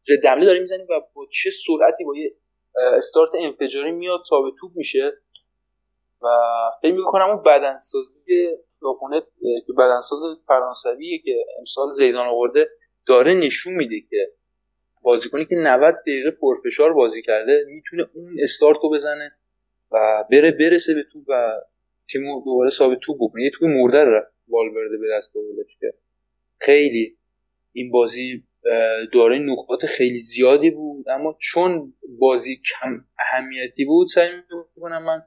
[0.01, 2.33] ضد حمله داره می‌زنیم و با چه سرعتی با یه
[2.97, 5.13] استارت انفجاری میاد ثابت توپ میشه
[6.21, 6.27] و
[6.81, 8.49] فکر می‌کنم اون بدنسازی
[8.81, 9.21] داخونه
[9.67, 12.69] که بدنساز فرانسویه که امسال زیدان آورده
[13.07, 14.31] داره نشون میده که
[15.01, 19.31] بازیکنی که 90 دقیقه پرفشار بازی کرده می‌تونه اون استارت رو بزنه
[19.91, 21.61] و بره برسه به توپ و
[22.11, 23.43] تیمو دوباره ثابت توپ بکنه.
[23.43, 25.65] یه توپ مرده رو والورده به دست آورده
[26.59, 27.17] خیلی
[27.73, 28.43] این بازی
[29.13, 31.09] داره نقاط خیلی زیادی بود.
[31.09, 34.29] اما چون بازی کم اهمیتی بود سعی
[34.75, 35.21] می‌کنم من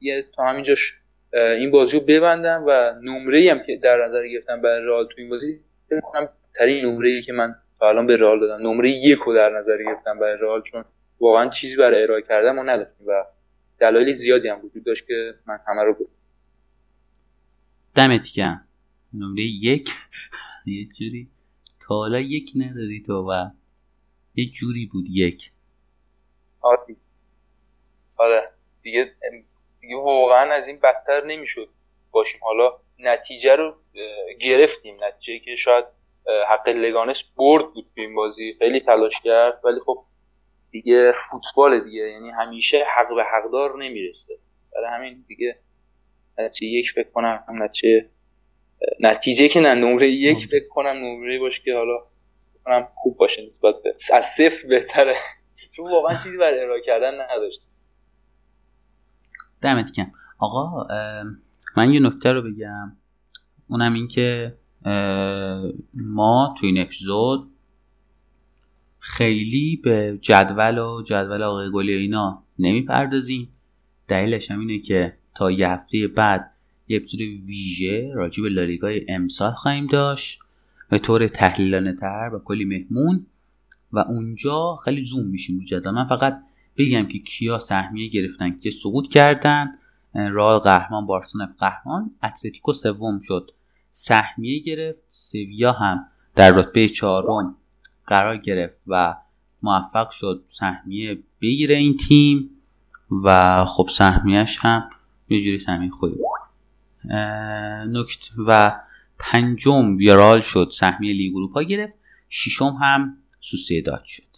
[0.00, 0.94] یه تا همینجاش
[1.32, 5.30] این بازی رو ببندم و نمره هم که در نظر گرفتم برای رئال تو این
[5.30, 8.66] بازی فکر کنم ترین نمره که من تا الان به رئال دادم.
[8.66, 10.84] نمره یک رو در نظر گرفتم برای رئال چون
[11.20, 13.24] واقعا چیزی برای ارائه کردم و نداشتیم و
[13.80, 16.08] دلایل زیادی هم وجود داشت که من همه رو بود
[17.94, 18.68] دمت گرم.
[19.14, 19.90] نمره یک.
[20.66, 21.28] یه جوری.
[21.82, 23.50] تا حالا یک ندادی تو و
[24.34, 25.52] یک جوری بود یک.
[26.60, 26.96] آره
[28.16, 28.50] آره.
[28.82, 29.12] دیگه
[29.80, 31.68] دیگه واقعا از این بدتر نمی‌شد
[32.10, 32.40] باشیم.
[32.42, 33.76] حالا نتیجه رو
[34.40, 34.96] گرفتیم.
[35.04, 35.84] نتیجه که شاید
[36.48, 38.56] حق لگانس برد بود تو این بازی.
[38.58, 39.60] خیلی تلاش کرد.
[39.64, 40.04] ولی خب
[40.70, 42.02] دیگه فوتبال دیگه.
[42.02, 44.38] یعنی همیشه حق به حقدار نمی‌رسه.
[44.74, 45.58] برای همین دیگه
[46.38, 48.10] نتیجه یک فکر کنم نتیجه
[49.00, 51.98] نتیجه که نه نمره یک فکر کنم نمره باشه که حالا
[52.64, 55.14] کنم خوب باشه نسبت به از صفر بهتره.
[55.76, 57.60] چون واقعا چیزی برای ارائه کردن نداشت.
[59.62, 60.06] دمت کم
[60.38, 60.86] آقا
[61.76, 62.96] من یه نکته رو بگم.
[63.68, 64.54] اونم این که
[65.94, 67.50] ما تو این اپیزود
[68.98, 73.48] خیلی به جدول و جدول آقای گلی اینا نمی‌پردازیم.
[74.08, 76.51] دلیلش هم اینه که تا یه هفته بعد
[76.92, 80.38] یه اپیزود ویژه راجع به لالیگای امسال خواهیم داشت.
[80.88, 83.26] به طور تحلیلانه تر و کلی مهمون.
[83.92, 85.90] و اونجا خیلی زوم میشیم رو جدول.
[85.94, 86.38] من فقط
[86.76, 89.78] بگم که کیا سهمیه گرفتن که سقوط کردن.
[90.14, 92.10] راه قهرمان بارسلونا قهرمان.
[92.22, 93.50] اتلتیکو سوم شد.
[93.92, 94.98] سهمیه گرفت.
[95.10, 97.56] سویا هم در رتبه چهارم
[98.06, 99.14] قرار گرفت و
[99.62, 102.50] موفق شد سهمیه بگیره این تیم.
[103.24, 104.90] و خب سهمیهش هم
[105.28, 106.41] یه جوری سهمیه خوبی بود.
[107.86, 108.80] نکت و
[109.18, 111.94] پنجم ویرال شد سهمیه لیگ اروپا گرفت.
[112.30, 114.32] ششم هم سوسیداد شد.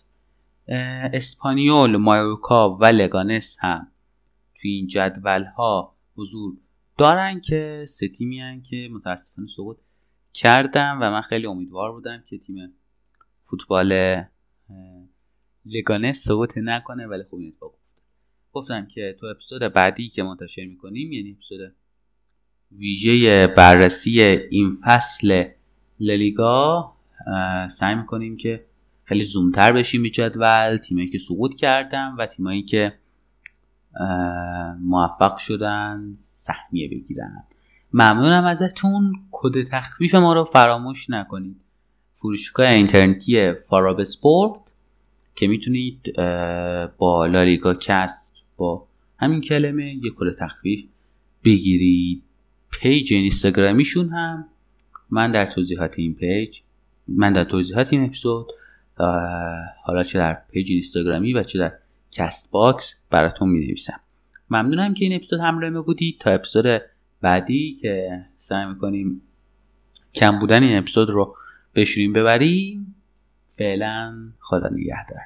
[1.12, 3.86] اسپانیول مایورکا و لگانس هم
[4.55, 6.57] توی این جدول ها حضور
[6.99, 9.77] دارن که سه تیمی که متاسفانه سقوط
[10.35, 12.73] کردم و من خیلی امیدوار بودم که تیم
[13.47, 14.23] فوتبال
[15.66, 17.74] لگانه سقوط نکنه ولی خوب این اتفاق
[18.53, 21.74] گفتم که تو اپیزود بعدی که منتشر می‌کنیم یعنی اپیزود
[22.79, 24.21] ویژه بررسی
[24.51, 25.45] این فصل
[26.01, 26.93] للیگا
[27.71, 28.65] سعی می‌کنیم که
[29.05, 32.93] خیلی زومتر بشیم به جدول تیمایی که سقوط کردن و تیمایی که
[34.81, 37.45] موفق شدن سهمیه بگیرن.
[37.93, 39.13] ممنونم ازتون.
[39.31, 41.57] کد تخفیف ما رو فراموش نکنید.
[42.17, 44.61] فروشگاه اینترنتی فاراب سپورت
[45.35, 46.17] که می‌تونید
[46.99, 48.87] با لالیگا کست با
[49.19, 50.85] همین کلمه یک کد تخفیف
[51.45, 52.23] بگیرید.
[52.81, 54.47] پیج اینستاگرامیشون هم.
[55.11, 56.57] من در توضیحات این پیج
[57.09, 58.53] من در توضیحات این اپیزود
[59.85, 61.73] حالا چه در پیج اینستاگرامی و چه در
[62.11, 64.01] کست باکس براتون می نویسم
[64.51, 66.83] ممنونم که این اپیزود همراه ما بودید تا اپیزود
[67.21, 69.23] بعدی که سعی می‌کنیم
[70.15, 71.37] کم بودن این اپیزود رو
[71.75, 72.95] بشوریم ببریم.
[73.57, 75.25] فعلا خدا نگهدار.